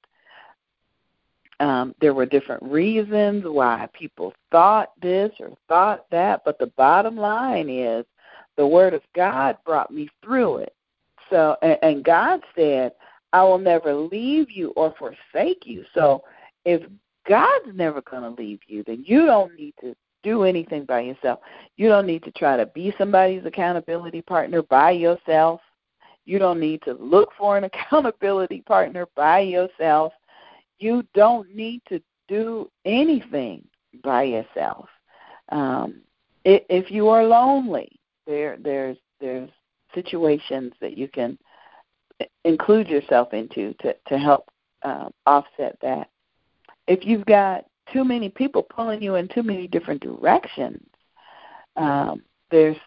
Um, 1.59 1.95
there 2.01 2.13
were 2.13 2.25
different 2.25 2.63
reasons 2.63 3.43
why 3.45 3.87
people 3.93 4.33
thought 4.51 4.91
this 5.01 5.31
or 5.39 5.51
thought 5.69 6.05
that, 6.11 6.41
but 6.43 6.59
the 6.59 6.67
bottom 6.67 7.15
line 7.15 7.69
is 7.69 8.05
the 8.57 8.67
Word 8.67 8.93
of 8.93 9.01
God 9.15 9.57
brought 9.65 9.91
me 9.91 10.09
through 10.23 10.57
it. 10.57 10.75
So, 11.29 11.55
and, 11.61 11.77
and 11.81 12.03
God 12.03 12.41
said, 12.55 12.91
I 13.31 13.43
will 13.43 13.57
never 13.57 13.93
leave 13.93 14.51
you 14.51 14.69
or 14.75 14.93
forsake 14.99 15.65
you. 15.65 15.85
So, 15.93 16.23
if 16.65 16.81
God's 17.27 17.73
never 17.73 18.01
going 18.01 18.23
to 18.23 18.41
leave 18.41 18.59
you, 18.67 18.83
then 18.85 19.03
you 19.07 19.25
don't 19.25 19.55
need 19.55 19.73
to 19.81 19.95
do 20.23 20.43
anything 20.43 20.85
by 20.85 21.01
yourself. 21.01 21.39
You 21.77 21.89
don't 21.89 22.07
need 22.07 22.23
to 22.23 22.31
try 22.31 22.57
to 22.57 22.65
be 22.67 22.93
somebody's 22.97 23.45
accountability 23.45 24.21
partner 24.21 24.61
by 24.63 24.91
yourself. 24.91 25.61
You 26.25 26.39
don't 26.39 26.59
need 26.59 26.81
to 26.83 26.93
look 26.93 27.29
for 27.37 27.57
an 27.57 27.63
accountability 27.65 28.61
partner 28.61 29.07
by 29.15 29.39
yourself. 29.41 30.13
You 30.79 31.03
don't 31.13 31.53
need 31.53 31.81
to 31.89 32.01
do 32.27 32.69
anything 32.85 33.65
by 34.03 34.23
yourself. 34.23 34.89
Um, 35.49 36.01
if 36.45 36.91
you 36.91 37.09
are 37.09 37.23
lonely, 37.23 37.99
there 38.25 38.57
there's 38.59 38.97
there's 39.19 39.49
situations 39.93 40.73
that 40.81 40.97
you 40.97 41.07
can 41.07 41.37
include 42.43 42.87
yourself 42.87 43.33
into 43.33 43.73
to 43.81 43.95
to 44.07 44.17
help 44.17 44.49
um, 44.83 45.11
offset 45.25 45.77
that. 45.81 46.09
If 46.87 47.05
you've 47.05 47.25
got 47.25 47.65
too 47.91 48.03
many 48.03 48.29
people 48.29 48.63
pulling 48.63 49.01
you 49.01 49.15
in 49.15 49.27
too 49.27 49.43
many 49.43 49.67
different 49.67 50.01
directions, 50.01 50.85
um, 51.75 52.21
there's 52.51 52.77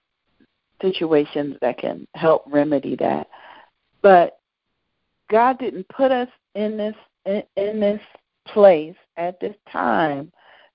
situations 0.80 1.56
that 1.60 1.78
can 1.78 2.06
help 2.14 2.44
remedy 2.46 2.96
that. 2.96 3.28
But 4.02 4.38
God 5.30 5.58
didn't 5.58 5.88
put 5.88 6.10
us 6.12 6.28
in 6.54 6.76
this 6.76 6.94
in, 7.24 7.42
in 7.56 7.80
this 7.80 8.00
place 8.46 8.94
at 9.16 9.40
this 9.40 9.56
time 9.70 10.32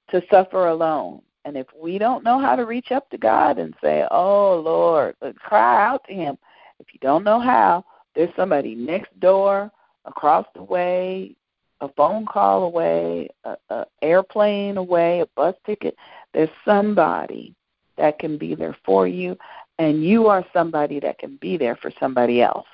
to 0.10 0.22
suffer 0.30 0.68
alone. 0.68 1.22
And 1.46 1.56
if 1.56 1.68
we 1.82 1.98
don't 1.98 2.24
know 2.24 2.40
how 2.40 2.56
to 2.56 2.66
reach 2.66 2.92
up 2.92 3.10
to 3.10 3.18
God 3.18 3.58
and 3.58 3.74
say, 3.82 4.06
"Oh 4.12 4.62
Lord," 4.64 5.16
cry 5.40 5.86
out 5.88 6.04
to 6.08 6.14
Him. 6.14 6.38
If 6.80 6.88
you 6.94 7.00
don't 7.02 7.24
know 7.24 7.40
how, 7.40 7.86
there's 8.16 8.36
somebody 8.36 8.76
next 8.76 9.18
door, 9.20 9.72
across 10.06 10.46
the 10.56 10.64
way, 10.64 11.36
a 11.82 11.90
phone 11.90 12.26
call 12.26 12.64
away, 12.64 13.28
a, 13.44 13.58
a 13.70 13.86
airplane 14.02 14.78
away, 14.78 15.20
a 15.20 15.26
bus 15.36 15.56
ticket. 15.66 15.96
There's 16.34 16.50
somebody 16.64 17.54
that 17.98 18.20
can 18.20 18.38
be 18.38 18.56
there 18.56 18.78
for 18.86 19.08
you, 19.08 19.38
and 19.80 20.04
you 20.04 20.28
are 20.28 20.46
somebody 20.54 21.00
that 21.02 21.18
can 21.18 21.38
be 21.38 21.58
there 21.58 21.76
for 21.76 21.92
somebody 22.00 22.42
else. 22.42 22.68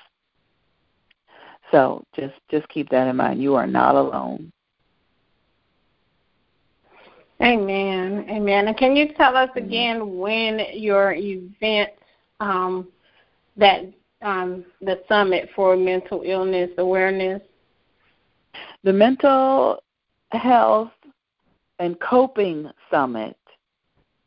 So 1.70 2.04
just 2.14 2.34
just 2.50 2.68
keep 2.68 2.88
that 2.90 3.08
in 3.08 3.16
mind. 3.16 3.42
You 3.42 3.54
are 3.54 3.66
not 3.66 3.94
alone. 3.94 4.52
Amen. 7.40 8.26
Amen. 8.28 8.68
And 8.68 8.76
can 8.76 8.96
you 8.96 9.12
tell 9.14 9.36
us 9.36 9.50
again 9.54 10.18
when 10.18 10.60
your 10.74 11.12
event 11.12 11.90
um, 12.40 12.88
that 13.56 13.84
um, 14.22 14.64
the 14.80 15.02
summit 15.08 15.48
for 15.54 15.76
mental 15.76 16.22
illness 16.24 16.70
awareness? 16.78 17.40
The 18.84 18.92
Mental 18.92 19.82
Health 20.30 20.92
and 21.78 21.98
Coping 22.00 22.70
Summit 22.90 23.36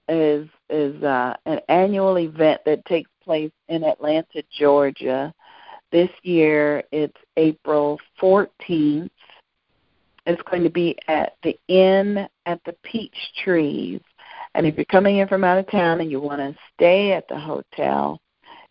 is 0.07 0.47
is 0.69 1.01
uh, 1.03 1.35
an 1.45 1.59
annual 1.69 2.17
event 2.17 2.61
that 2.65 2.85
takes 2.85 3.09
place 3.23 3.51
in 3.69 3.83
Atlanta, 3.83 4.43
Georgia. 4.51 5.33
This 5.91 6.09
year 6.23 6.83
it's 6.91 7.17
April 7.37 7.99
14th. 8.21 9.09
It's 10.25 10.41
going 10.43 10.63
to 10.63 10.69
be 10.69 10.97
at 11.07 11.35
the 11.43 11.57
Inn 11.67 12.27
at 12.45 12.63
the 12.65 12.73
Peach 12.83 13.15
Trees. 13.43 14.01
And 14.53 14.65
if 14.65 14.75
you're 14.75 14.85
coming 14.85 15.17
in 15.17 15.27
from 15.27 15.43
out 15.43 15.57
of 15.57 15.69
town 15.69 16.01
and 16.01 16.11
you 16.11 16.19
want 16.19 16.39
to 16.39 16.55
stay 16.73 17.13
at 17.13 17.27
the 17.27 17.39
hotel, 17.39 18.19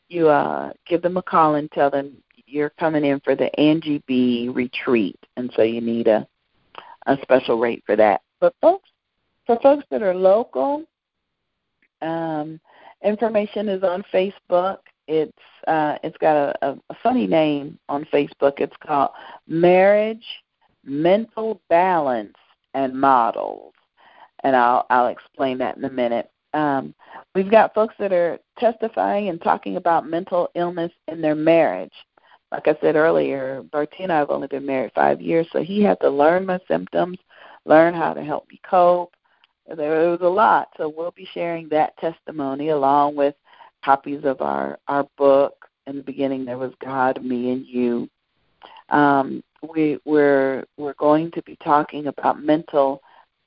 you 0.09 0.29
uh, 0.29 0.73
give 0.87 1.03
them 1.03 1.17
a 1.17 1.23
call 1.23 1.55
and 1.55 1.71
tell 1.71 1.91
them 1.91 2.17
you're 2.51 2.71
coming 2.71 3.05
in 3.05 3.21
for 3.21 3.35
the 3.35 3.55
Angie 3.59 4.03
Bee 4.07 4.49
retreat, 4.49 5.19
and 5.37 5.51
so 5.55 5.63
you 5.63 5.81
need 5.81 6.09
a 6.09 6.27
a 7.07 7.17
special 7.23 7.59
rate 7.59 7.83
for 7.87 7.97
that. 7.97 8.21
But 8.41 8.55
folks, 8.61 8.89
for 9.47 9.59
folks 9.61 9.85
that 9.91 10.03
are 10.03 10.15
local, 10.15 10.85
um, 12.03 12.61
information 13.03 13.69
is 13.69 13.83
on 13.83 14.05
Facebook. 14.13 14.79
It's 15.09 15.33
uh, 15.67 15.97
it's 16.03 16.17
got 16.19 16.37
a, 16.37 16.67
a, 16.67 16.79
a 16.91 16.97
funny 17.03 17.27
name 17.27 17.79
on 17.89 18.05
Facebook. 18.13 18.55
It's 18.61 18.77
called 18.85 19.11
Marriage, 19.47 20.25
Mental 20.85 21.61
Balance, 21.69 22.37
and 22.75 22.95
Models, 22.95 23.75
and 24.45 24.55
I'll 24.55 24.87
I'll 24.91 25.09
explain 25.09 25.59
that 25.59 25.77
in 25.77 25.85
a 25.85 25.91
minute. 25.91 26.31
Um, 26.53 26.95
we've 27.35 27.51
got 27.51 27.75
folks 27.75 27.95
that 27.99 28.13
are 28.13 28.39
testifying 28.59 29.29
and 29.29 29.41
talking 29.41 29.77
about 29.77 30.09
mental 30.09 30.51
illness 30.55 30.93
in 31.09 31.21
their 31.21 31.37
marriage. 31.37 31.93
Like 32.53 32.67
I 32.67 32.77
said 32.81 32.97
earlier, 32.97 33.63
Bertie 33.71 34.03
and 34.03 34.13
I 34.13 34.19
have 34.19 34.31
only 34.31 34.49
been 34.49 34.67
married 34.67 34.93
five 34.95 35.21
years, 35.21 35.47
so 35.53 35.63
he 35.63 35.83
had 35.83 36.01
to 36.01 36.11
learn 36.11 36.47
my 36.47 36.59
symptoms, 36.67 37.19
learn 37.65 37.95
how 37.95 38.13
to 38.13 38.23
help 38.25 38.49
me 38.51 38.61
cope. 38.69 39.15
There 39.77 40.11
was 40.11 40.21
a 40.23 40.29
lot, 40.29 40.69
so 40.77 40.93
we'll 40.95 41.13
be 41.13 41.29
sharing 41.33 41.69
that 41.69 41.97
testimony 41.99 42.71
along 42.71 43.15
with 43.15 43.37
copies 43.85 44.25
of 44.25 44.41
our 44.41 44.79
our 44.89 45.07
book. 45.17 45.55
In 45.87 45.97
the 45.97 46.03
beginning, 46.03 46.45
there 46.45 46.59
was 46.59 46.73
God, 46.85 47.25
me, 47.25 47.53
and 47.53 47.67
you. 47.67 48.09
Um, 48.89 49.43
we 49.73 49.99
we're 50.05 50.65
we're 50.77 50.95
going 50.95 51.31
to 51.33 51.43
be 51.43 51.57
talking 51.63 52.09
about 52.09 52.43
mental 52.43 53.01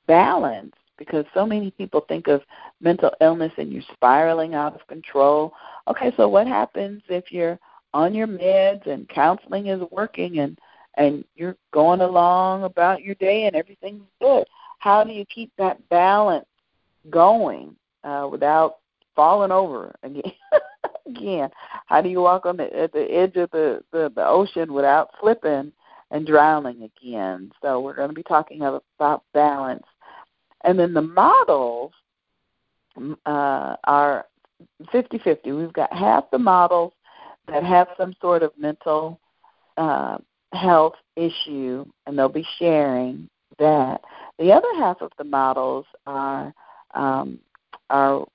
balance 0.06 0.74
because 0.96 1.24
so 1.34 1.44
many 1.44 1.70
people 1.72 2.04
think 2.08 2.28
of 2.28 2.42
mental 2.80 3.10
illness 3.20 3.52
and 3.58 3.72
you're 3.72 3.82
spiraling 3.92 4.54
out 4.54 4.74
of 4.74 4.86
control. 4.86 5.52
Okay, 5.88 6.12
so 6.16 6.28
what 6.28 6.46
happens 6.46 7.02
if 7.08 7.32
you're 7.32 7.58
on 7.94 8.12
your 8.12 8.26
meds 8.26 8.86
and 8.86 9.08
counseling 9.08 9.68
is 9.68 9.80
working 9.90 10.40
and 10.40 10.58
and 10.96 11.24
you're 11.34 11.56
going 11.72 12.00
along 12.02 12.62
about 12.62 13.02
your 13.02 13.16
day 13.16 13.46
and 13.46 13.56
everything's 13.56 14.06
good? 14.20 14.46
How 14.78 15.02
do 15.02 15.12
you 15.12 15.24
keep 15.24 15.50
that 15.56 15.88
balance 15.88 16.46
going 17.10 17.74
uh, 18.04 18.28
without 18.30 18.76
falling 19.16 19.50
over 19.50 19.94
again? 20.02 20.22
again, 21.06 21.50
how 21.86 22.00
do 22.00 22.08
you 22.08 22.20
walk 22.20 22.46
on 22.46 22.56
the 22.56 22.76
at 22.76 22.92
the 22.92 23.10
edge 23.10 23.36
of 23.36 23.50
the, 23.52 23.82
the 23.92 24.12
the 24.14 24.26
ocean 24.26 24.72
without 24.72 25.10
slipping 25.20 25.72
and 26.10 26.26
drowning 26.26 26.82
again? 26.82 27.50
So 27.62 27.80
we're 27.80 27.96
going 27.96 28.08
to 28.10 28.14
be 28.14 28.22
talking 28.22 28.62
about 28.62 29.24
balance 29.32 29.84
and 30.64 30.78
then 30.78 30.94
the 30.94 31.02
models 31.02 31.92
uh, 33.26 33.76
are 33.84 34.26
50 34.90 35.18
50. 35.18 35.52
We've 35.52 35.72
got 35.72 35.92
half 35.92 36.30
the 36.30 36.38
models 36.38 36.92
that 37.48 37.64
have 37.64 37.88
some 37.96 38.14
sort 38.20 38.42
of 38.42 38.52
mental 38.58 39.20
uh, 39.76 40.18
health 40.52 40.94
issue, 41.16 41.84
and 42.06 42.18
they'll 42.18 42.28
be 42.28 42.46
sharing 42.58 43.28
that. 43.58 44.00
The 44.38 44.52
other 44.52 44.74
half 44.76 45.00
of 45.00 45.12
the 45.18 45.24
models 45.24 45.86
are 46.06 46.52
um, 46.94 47.38
are 47.90 48.26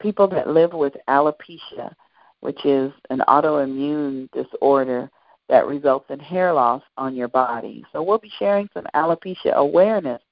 people 0.00 0.26
that 0.28 0.48
live 0.48 0.72
with 0.72 0.94
alopecia, 1.08 1.92
which 2.40 2.64
is 2.64 2.92
an 3.10 3.22
autoimmune 3.28 4.30
disorder 4.32 5.10
that 5.48 5.66
results 5.66 6.06
in 6.10 6.18
hair 6.18 6.52
loss 6.52 6.82
on 6.96 7.14
your 7.14 7.28
body. 7.28 7.84
So 7.92 8.02
we'll 8.02 8.18
be 8.18 8.32
sharing 8.38 8.68
some 8.74 8.86
alopecia 8.94 9.52
awareness 9.54 10.22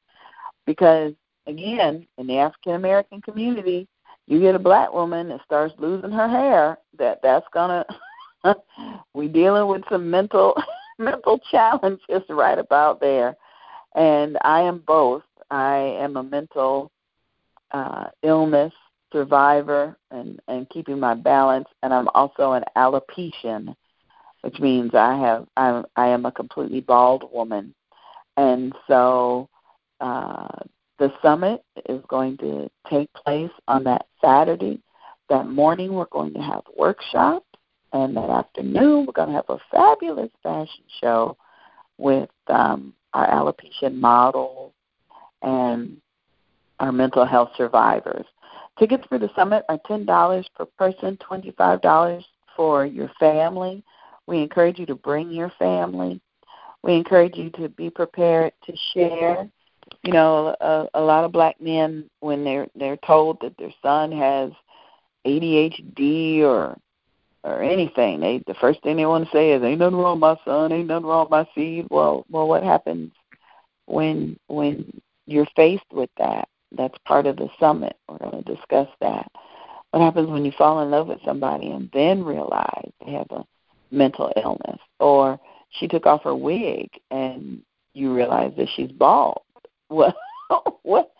because 0.66 1.12
again, 1.47 2.07
in 2.18 2.26
the 2.26 2.39
African 2.39 2.74
American 2.74 3.20
community, 3.20 3.87
you 4.26 4.41
get 4.41 4.55
a 4.55 4.59
black 4.61 4.93
woman 4.93 5.28
that 5.28 5.45
starts 5.45 5.74
losing 5.78 6.11
her 6.11 6.28
hair, 6.28 6.78
that 6.99 7.20
that's 7.22 7.47
gonna 7.53 7.85
we 9.14 9.28
dealing 9.28 9.66
with 9.68 9.82
some 9.90 10.11
mental 10.11 10.55
mental 10.99 11.40
challenges 11.51 12.22
right 12.28 12.59
about 12.59 13.01
there. 13.01 13.36
And 13.95 14.38
I 14.42 14.61
am 14.61 14.82
both. 14.86 15.22
I 15.51 15.76
am 16.01 16.16
a 16.16 16.22
mental 16.22 16.90
uh, 17.70 18.07
illness 18.22 18.72
survivor 19.12 19.97
and, 20.11 20.40
and 20.49 20.68
keeping 20.70 20.99
my 20.99 21.14
balance, 21.14 21.68
and 21.82 21.95
I'm 21.95 22.09
also 22.09 22.53
an 22.53 22.64
alopecian, 22.76 23.74
which 24.40 24.59
means 24.59 24.90
I 24.95 25.16
have 25.16 25.47
I'm, 25.57 25.84
I 25.97 26.09
am 26.09 26.26
a 26.26 26.32
completely 26.32 26.80
bald 26.80 27.30
woman, 27.32 27.74
and 28.36 28.74
so 28.88 29.49
uh, 30.01 30.49
the 30.99 31.12
summit 31.22 31.62
is 31.88 32.03
going 32.09 32.36
to 32.38 32.68
take 32.90 33.12
place 33.14 33.51
on 33.68 33.84
that 33.84 34.07
Saturday. 34.20 34.80
That 35.30 35.47
morning, 35.49 35.95
we're 35.95 36.05
going 36.07 36.34
to 36.34 36.40
have 36.40 36.62
workshops, 36.76 37.47
and 37.95 38.16
that 38.16 38.28
afternoon, 38.28 39.07
we're 39.07 39.12
going 39.12 39.28
to 39.28 39.34
have 39.34 39.49
a 39.49 39.59
fabulous 39.70 40.30
fashion 40.42 40.84
show 41.01 41.36
with 41.97 42.28
um, 42.49 42.92
our 43.14 43.26
alopecia 43.28 43.95
models 43.95 44.72
and 45.42 45.97
our 46.80 46.92
mental 46.92 47.24
health 47.24 47.51
survivors. 47.57 48.26
Tickets 48.78 49.05
for 49.09 49.18
the 49.18 49.30
summit 49.36 49.64
are 49.68 49.78
$10 49.88 50.45
per 50.57 50.64
person, 50.76 51.16
$25 51.30 52.24
for 52.57 52.84
your 52.84 53.11
family. 53.20 53.82
We 54.26 54.42
encourage 54.42 54.80
you 54.80 54.86
to 54.86 54.97
bring 54.97 55.30
your 55.30 55.53
family. 55.59 56.20
We 56.82 56.95
encourage 56.97 57.36
you 57.36 57.51
to 57.51 57.68
be 57.68 57.90
prepared 57.90 58.53
to 58.66 58.72
share 58.92 59.49
you 60.03 60.12
know, 60.12 60.55
a, 60.61 60.86
a 60.95 61.01
lot 61.01 61.24
of 61.24 61.32
black 61.32 61.61
men 61.61 62.09
when 62.20 62.45
they're 62.45 62.66
they're 62.74 62.99
told 63.07 63.38
that 63.40 63.57
their 63.59 63.72
son 63.82 64.12
has 64.12 64.51
ADHD 65.26 66.40
or 66.40 66.76
or 67.45 67.62
anything, 67.62 68.20
they 68.20 68.42
the 68.47 68.55
first 68.55 68.82
thing 68.82 68.97
they 68.97 69.07
want 69.07 69.26
to 69.26 69.30
say 69.30 69.53
is, 69.53 69.62
"Ain't 69.62 69.78
nothing 69.78 69.99
wrong 69.99 70.20
with 70.20 70.20
my 70.20 70.36
son. 70.45 70.72
Ain't 70.72 70.88
nothing 70.88 71.07
wrong 71.07 71.24
with 71.24 71.30
my 71.30 71.47
seed." 71.55 71.86
Well, 71.90 72.24
well, 72.30 72.49
what 72.49 72.64
happens 72.64 73.12
when 73.86 74.38
when 74.49 75.01
you're 75.26 75.47
faced 75.55 75.92
with 75.92 76.11
that? 76.18 76.49
That's 76.72 76.97
part 77.07 77.26
of 77.26 77.36
the 77.36 77.49
summit. 77.61 77.97
We're 78.09 78.18
going 78.18 78.42
to 78.42 78.55
discuss 78.55 78.88
that. 79.01 79.30
What 79.90 80.03
happens 80.03 80.28
when 80.28 80.45
you 80.45 80.53
fall 80.53 80.82
in 80.82 80.90
love 80.90 81.07
with 81.07 81.20
somebody 81.24 81.70
and 81.70 81.88
then 81.92 82.24
realize 82.24 82.90
they 83.05 83.12
have 83.12 83.30
a 83.30 83.45
mental 83.90 84.32
illness, 84.42 84.80
or 84.99 85.38
she 85.70 85.86
took 85.86 86.07
off 86.07 86.24
her 86.24 86.34
wig 86.34 86.88
and 87.11 87.62
you 87.92 88.12
realize 88.14 88.53
that 88.57 88.68
she's 88.74 88.90
bald? 88.90 89.42
what 89.88 90.16
what 90.82 91.12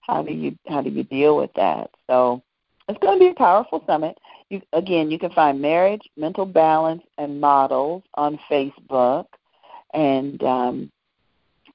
how 0.00 0.22
do 0.22 0.32
you 0.32 0.56
how 0.68 0.82
do 0.82 0.90
you 0.90 1.04
deal 1.04 1.36
with 1.36 1.52
that? 1.54 1.90
So 2.08 2.42
it's 2.88 2.98
going 2.98 3.18
to 3.18 3.24
be 3.24 3.30
a 3.30 3.34
powerful 3.34 3.84
summit. 3.86 4.18
You, 4.50 4.60
again, 4.72 5.12
you 5.12 5.18
can 5.18 5.30
find 5.30 5.62
marriage, 5.62 6.02
mental 6.16 6.44
balance, 6.44 7.02
and 7.18 7.40
models 7.40 8.02
on 8.14 8.38
Facebook, 8.50 9.26
and 9.94 10.42
um, 10.42 10.92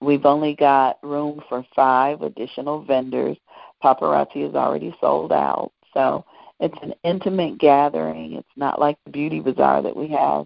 we've 0.02 0.26
only 0.26 0.56
got 0.56 0.98
room 1.02 1.42
for 1.48 1.66
five 1.74 2.22
additional 2.22 2.84
vendors. 2.84 3.38
Paparazzi 3.82 4.48
is 4.50 4.56
already 4.56 4.94
sold 5.00 5.32
out, 5.32 5.72
so 5.94 6.26
it's 6.60 6.78
an 6.82 6.94
intimate 7.06 7.58
gathering. 7.60 8.34
It's 8.34 8.58
not 8.58 8.80
like 8.80 8.98
the 9.06 9.12
beauty 9.12 9.40
bazaar 9.40 9.82
that 9.82 9.96
we 9.96 10.10
have 10.10 10.46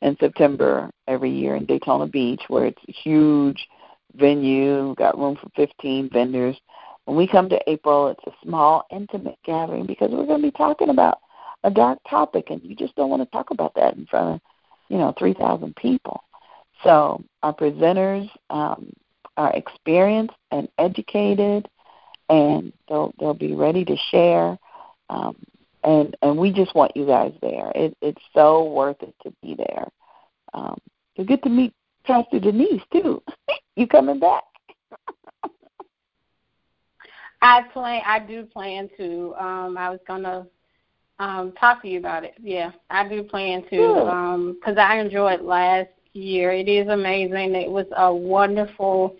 in 0.00 0.16
September 0.20 0.90
every 1.08 1.30
year 1.30 1.56
in 1.56 1.66
Daytona 1.66 2.06
Beach, 2.06 2.42
where 2.46 2.66
it's 2.66 2.82
a 2.88 2.92
huge 2.92 3.66
venue, 4.14 4.94
got 4.94 5.18
room 5.18 5.36
for 5.36 5.48
15 5.56 6.10
vendors. 6.12 6.56
When 7.06 7.16
we 7.16 7.26
come 7.26 7.48
to 7.48 7.60
April, 7.68 8.08
it's 8.08 8.24
a 8.28 8.46
small, 8.46 8.86
intimate 8.92 9.38
gathering 9.44 9.86
because 9.86 10.10
we're 10.12 10.26
going 10.26 10.40
to 10.40 10.48
be 10.48 10.56
talking 10.56 10.90
about 10.90 11.18
a 11.64 11.70
dark 11.70 11.98
topic, 12.08 12.50
and 12.50 12.62
you 12.62 12.76
just 12.76 12.94
don't 12.94 13.10
want 13.10 13.22
to 13.22 13.30
talk 13.30 13.50
about 13.50 13.74
that 13.74 13.96
in 13.96 14.06
front 14.06 14.36
of, 14.36 14.40
you 14.88 14.98
know, 14.98 15.12
3,000 15.18 15.74
people. 15.74 16.22
So 16.84 17.24
our 17.42 17.54
presenters 17.54 18.30
um, 18.50 18.92
are 19.36 19.52
experienced 19.54 20.34
and 20.50 20.68
educated, 20.78 21.68
and 22.28 22.72
they'll 22.88 23.12
they'll 23.18 23.34
be 23.34 23.54
ready 23.54 23.84
to 23.84 23.96
share. 24.10 24.58
Um, 25.08 25.36
and 25.82 26.16
and 26.22 26.36
we 26.36 26.52
just 26.52 26.74
want 26.74 26.96
you 26.96 27.06
guys 27.06 27.32
there. 27.40 27.72
It, 27.74 27.96
it's 28.02 28.22
so 28.34 28.64
worth 28.64 29.02
it 29.02 29.14
to 29.22 29.32
be 29.42 29.54
there. 29.54 29.86
Um, 30.52 30.78
to 31.16 31.24
get 31.24 31.42
to 31.44 31.48
meet 31.48 31.72
Pastor 32.04 32.40
Denise 32.40 32.82
too. 32.92 33.22
you 33.76 33.86
coming 33.86 34.20
back? 34.20 34.44
I 37.40 37.62
plan. 37.72 38.02
I 38.06 38.18
do 38.18 38.44
plan 38.44 38.90
to. 38.98 39.34
Um, 39.38 39.76
I 39.78 39.90
was 39.90 40.00
gonna 40.06 40.46
um, 41.18 41.52
talk 41.52 41.82
to 41.82 41.88
you 41.88 41.98
about 41.98 42.24
it. 42.24 42.34
Yeah, 42.42 42.72
I 42.90 43.08
do 43.08 43.22
plan 43.22 43.62
to 43.70 44.54
because 44.58 44.76
um, 44.76 44.78
I 44.78 44.98
enjoyed 44.98 45.40
last 45.42 45.90
year. 46.12 46.52
It 46.52 46.68
is 46.68 46.88
amazing. 46.88 47.54
It 47.54 47.70
was 47.70 47.86
a 47.96 48.12
wonderful 48.12 49.16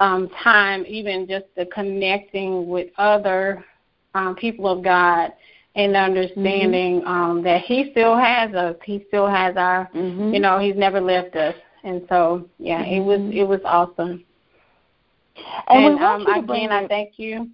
um, 0.00 0.30
time, 0.42 0.84
even 0.86 1.26
just 1.28 1.46
the 1.56 1.66
connecting 1.66 2.68
with 2.68 2.88
other 2.98 3.64
um, 4.14 4.34
people 4.36 4.66
of 4.68 4.82
God 4.82 5.32
and 5.76 5.96
understanding 5.96 7.00
mm-hmm. 7.00 7.08
um, 7.08 7.42
that 7.42 7.62
He 7.62 7.90
still 7.90 8.16
has 8.16 8.54
us. 8.54 8.76
He 8.84 9.04
still 9.08 9.26
has 9.26 9.56
our, 9.56 9.88
mm-hmm. 9.94 10.32
you 10.32 10.40
know, 10.40 10.58
He's 10.58 10.76
never 10.76 11.00
left 11.00 11.34
us. 11.36 11.54
And 11.82 12.02
so, 12.08 12.48
yeah, 12.58 12.82
mm-hmm. 12.82 12.94
it 12.94 13.00
was 13.00 13.20
mm-hmm. 13.20 13.38
it 13.38 13.48
was 13.48 13.60
awesome. 13.64 14.24
And, 15.68 15.98
and 15.98 16.04
um, 16.04 16.26
again, 16.26 16.70
I 16.70 16.86
thank 16.86 17.18
you. 17.18 17.50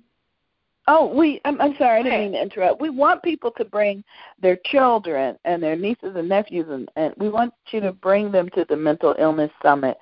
Oh, 0.87 1.15
we. 1.15 1.41
I'm, 1.45 1.61
I'm 1.61 1.77
sorry, 1.77 2.01
I 2.01 2.03
didn't 2.03 2.21
mean 2.21 2.33
to 2.33 2.43
interrupt. 2.43 2.81
We 2.81 2.91
want 2.91 3.23
people 3.23 3.53
to 3.53 3.65
bring 3.65 4.03
their 4.41 4.59
children 4.65 5.39
and 5.45 5.63
their 5.63 5.77
nieces 5.77 6.17
and 6.17 6.29
nephews, 6.29 6.67
and, 6.71 6.89
and 6.97 7.15
we 7.17 7.29
want 7.29 7.53
you 7.71 7.81
to 7.81 7.93
bring 7.93 8.33
them 8.33 8.49
to 8.55 8.65
the 8.69 8.77
Mental 8.77 9.15
Illness 9.19 9.51
Summit 9.63 9.97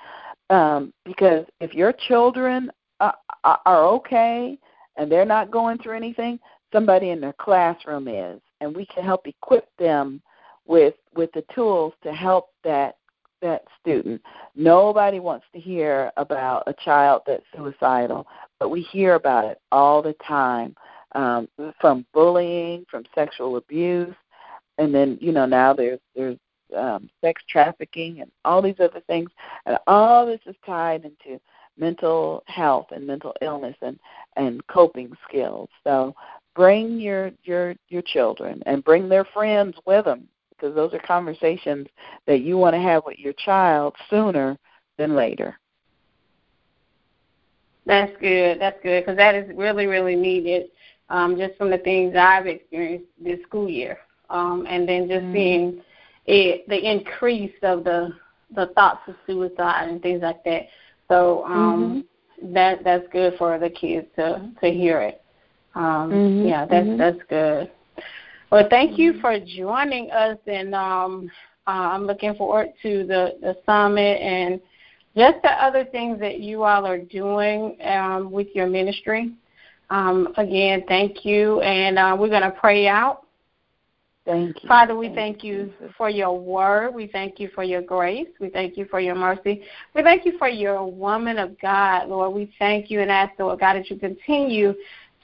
um, 0.51 0.93
because 1.05 1.45
if 1.61 1.75
your 1.75 1.93
children 1.93 2.71
are, 3.01 3.15
are 3.45 3.85
okay 3.85 4.59
and 4.97 5.11
they're 5.11 5.25
not 5.25 5.51
going 5.51 5.79
through 5.79 5.97
anything, 5.97 6.39
somebody 6.73 7.11
in 7.11 7.21
their 7.21 7.35
classroom 7.35 8.09
is, 8.09 8.41
and 8.61 8.75
we 8.75 8.87
can 8.87 9.05
help 9.05 9.27
equip 9.27 9.69
them 9.79 10.23
with 10.67 10.95
with 11.15 11.31
the 11.33 11.45
tools 11.55 11.95
to 12.03 12.13
help 12.13 12.51
that 12.65 12.97
that 13.41 13.63
student. 13.81 14.21
Nobody 14.57 15.21
wants 15.21 15.47
to 15.53 15.61
hear 15.61 16.11
about 16.17 16.65
a 16.67 16.75
child 16.85 17.23
that's 17.27 17.45
suicidal, 17.57 18.27
but 18.59 18.71
we 18.71 18.83
hear 18.83 19.15
about 19.15 19.45
it 19.45 19.61
all 19.73 20.03
the 20.03 20.15
time 20.27 20.75
um, 21.13 21.49
from 21.81 22.05
bullying, 22.13 22.85
from 22.91 23.05
sexual 23.15 23.57
abuse, 23.57 24.15
and 24.79 24.95
then 24.95 25.19
you 25.21 25.33
know 25.33 25.47
now 25.47 25.73
there's 25.73 26.01
there's 26.15 26.39
um, 26.77 27.09
sex 27.21 27.43
trafficking 27.49 28.21
and 28.21 28.31
all 28.45 28.61
these 28.61 28.81
other 28.81 29.01
things, 29.07 29.31
and 29.67 29.79
all 29.87 30.27
this 30.27 30.41
is 30.47 30.57
tied 30.67 31.05
into 31.05 31.41
mental 31.79 32.43
health 32.47 32.87
and 32.91 33.07
mental 33.07 33.35
illness 33.41 33.77
and 33.83 33.99
and 34.37 34.67
coping 34.67 35.13
skills. 35.29 35.69
So 35.85 36.15
bring 36.55 36.99
your 36.99 37.31
your 37.45 37.75
your 37.89 38.03
children 38.03 38.63
and 38.67 38.85
bring 38.85 39.09
their 39.09 39.25
friends 39.25 39.77
with 39.87 40.05
them 40.05 40.29
because 40.51 40.75
those 40.75 40.93
are 40.93 41.01
conversations 41.01 41.87
that 42.27 42.41
you 42.41 42.59
want 42.59 42.75
to 42.75 42.81
have 42.81 43.05
with 43.07 43.19
your 43.19 43.33
child 43.35 43.95
sooner 44.11 44.59
than 44.99 45.15
later. 45.15 45.59
That's 47.89 48.13
good. 48.21 48.61
That's 48.61 48.79
good 48.83 49.05
because 49.05 49.17
that 49.17 49.35
is 49.35 49.51
really, 49.57 49.87
really 49.87 50.15
needed. 50.15 50.67
Um, 51.09 51.39
just 51.39 51.57
from 51.57 51.71
the 51.71 51.79
things 51.79 52.15
I've 52.15 52.47
experienced 52.47 53.07
this 53.19 53.41
school 53.43 53.69
year, 53.69 53.99
um, 54.29 54.67
and 54.69 54.87
then 54.87 55.09
just 55.09 55.23
mm-hmm. 55.23 55.33
seeing 55.33 55.83
it, 56.27 56.69
the 56.69 56.79
increase 56.79 57.55
of 57.63 57.83
the 57.83 58.11
the 58.55 58.67
thoughts 58.75 59.01
of 59.09 59.15
suicide 59.27 59.89
and 59.89 60.03
things 60.03 60.21
like 60.21 60.45
that. 60.45 60.69
So 61.09 61.45
um, 61.47 62.05
mm-hmm. 62.43 62.53
that 62.53 62.85
that's 62.85 63.07
good 63.11 63.35
for 63.39 63.59
the 63.59 63.71
kids 63.71 64.07
to 64.17 64.51
to 64.61 64.71
hear 64.71 65.01
it. 65.01 65.23
Um, 65.75 66.11
mm-hmm. 66.11 66.47
Yeah, 66.47 66.67
that's 66.67 66.87
mm-hmm. 66.87 66.99
that's 66.99 67.23
good. 67.31 67.71
Well, 68.53 68.67
thank 68.69 68.99
you 68.99 69.13
mm-hmm. 69.13 69.21
for 69.23 69.41
joining 69.41 70.11
us, 70.11 70.37
and 70.47 70.75
um, 70.75 71.31
uh, 71.67 71.71
I'm 71.71 72.07
looking 72.07 72.35
forward 72.35 72.69
to 72.83 73.07
the 73.07 73.39
the 73.41 73.57
summit 73.65 74.21
and 74.21 74.61
just 75.19 75.43
the 75.43 75.51
other 75.51 75.85
things 75.85 76.21
that 76.21 76.41
you 76.41 76.63
all 76.63 76.87
are 76.87 76.99
doing 76.99 77.77
um, 77.83 78.31
with 78.31 78.49
your 78.55 78.67
ministry. 78.67 79.33
Um, 79.91 80.33
again, 80.37 80.85
thank 80.87 81.25
you, 81.25 81.61
and 81.61 81.99
uh, 81.99 82.17
we're 82.19 82.29
going 82.29 82.43
to 82.43 82.51
pray 82.51 82.87
out. 82.87 83.25
Thank 84.29 84.63
you. 84.63 84.69
Father, 84.69 84.95
we 84.95 85.09
thank, 85.15 85.43
you 85.43 85.73
for 85.97 86.11
your 86.11 86.39
word. 86.39 86.95
We 86.95 87.07
thank 87.07 87.41
you 87.41 87.49
for 87.55 87.65
your 87.65 87.81
grace. 87.81 88.29
We 88.39 88.51
thank 88.51 88.77
you 88.77 88.85
for 88.85 89.01
your 89.01 89.15
mercy. 89.15 89.63
We 89.95 90.03
thank 90.03 90.27
you 90.27 90.37
for 90.37 90.49
your 90.49 90.85
woman 90.85 91.39
of 91.39 91.59
God, 91.61 92.11
Lord. 92.11 92.35
We 92.35 92.53
thank 92.59 92.91
you 92.91 93.01
and 93.01 93.11
ask, 93.11 93.33
Lord 93.39 93.59
God, 93.61 93.75
that 93.75 93.89
you 93.89 93.97
continue 93.97 94.75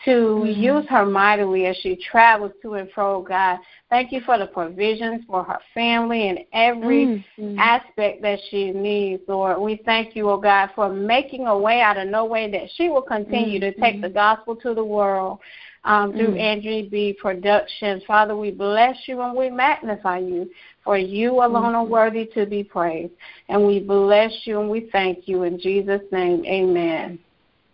to 0.05 0.11
mm-hmm. 0.11 0.61
use 0.61 0.85
her 0.89 1.07
mightily 1.07 1.67
as 1.67 1.77
she 1.79 1.97
travels 1.97 2.53
to 2.63 2.75
and 2.75 2.91
fro, 2.93 3.23
God. 3.23 3.59
Thank 3.91 4.13
you 4.13 4.21
for 4.21 4.39
the 4.39 4.47
provisions 4.47 5.23
for 5.27 5.45
her 5.45 5.59
family 5.73 6.29
and 6.29 6.41
every 6.53 7.25
mm-hmm. 7.39 7.59
aspect 7.59 8.21
that 8.23 8.39
she 8.51 8.71
needs, 8.71 9.23
Lord. 9.29 9.61
We 9.61 9.81
thank 9.85 10.15
you, 10.15 10.29
oh 10.31 10.39
God, 10.39 10.71
for 10.75 10.93
making 10.93 11.47
a 11.47 11.57
way 11.57 11.81
out 11.81 11.97
of 11.97 12.09
no 12.09 12.25
way 12.25 12.51
that 12.51 12.69
she 12.77 12.89
will 12.89 13.03
continue 13.03 13.61
mm-hmm. 13.61 13.81
to 13.81 13.81
take 13.81 14.03
the 14.03 14.09
gospel 14.09 14.57
to 14.57 14.75
the 14.75 14.85
world 14.85 15.39
um, 15.85 16.13
through 16.13 16.35
mm. 16.35 16.41
Angie 16.41 16.89
Bee 16.89 17.13
Productions. 17.13 18.03
Father, 18.07 18.37
we 18.37 18.51
bless 18.51 18.97
you 19.07 19.21
and 19.21 19.37
we 19.37 19.51
magnify 19.51 20.19
you, 20.19 20.51
for 20.83 20.97
you 20.97 21.33
alone 21.35 21.73
mm-hmm. 21.73 21.77
are 21.77 21.85
worthy 21.85 22.27
to 22.35 22.47
be 22.47 22.65
praised. 22.65 23.13
And 23.49 23.67
we 23.67 23.81
bless 23.81 24.33
you 24.45 24.61
and 24.61 24.71
we 24.71 24.89
thank 24.93 25.29
you 25.29 25.43
in 25.43 25.59
Jesus' 25.59 26.03
name. 26.11 26.45
Amen. 26.47 27.19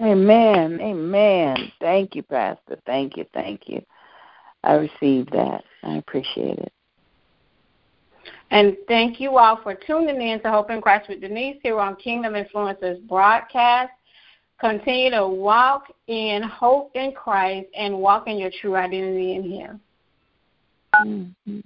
Amen. 0.00 0.80
Amen. 0.80 1.72
Thank 1.80 2.14
you, 2.14 2.22
Pastor. 2.22 2.78
Thank 2.86 3.16
you. 3.16 3.26
Thank 3.34 3.62
you. 3.66 3.82
I 4.64 4.74
received 4.74 5.32
that. 5.32 5.62
I 5.82 5.96
appreciate 5.96 6.58
it. 6.58 6.72
And 8.50 8.76
thank 8.88 9.20
you 9.20 9.38
all 9.38 9.60
for 9.62 9.74
tuning 9.74 10.20
in 10.20 10.40
to 10.42 10.50
Hope 10.50 10.70
in 10.70 10.80
Christ 10.80 11.08
with 11.08 11.20
Denise 11.20 11.58
here 11.62 11.78
on 11.78 11.96
Kingdom 11.96 12.34
Influences 12.34 12.98
broadcast. 13.08 13.92
Continue 14.60 15.10
to 15.10 15.26
walk 15.26 15.84
in 16.08 16.42
hope 16.42 16.90
in 16.94 17.12
Christ 17.12 17.68
and 17.76 17.96
walk 17.96 18.26
in 18.26 18.38
your 18.38 18.50
true 18.60 18.76
identity 18.76 19.34
in 19.34 19.50
Him. 19.50 19.80
Mm-hmm. 20.94 21.60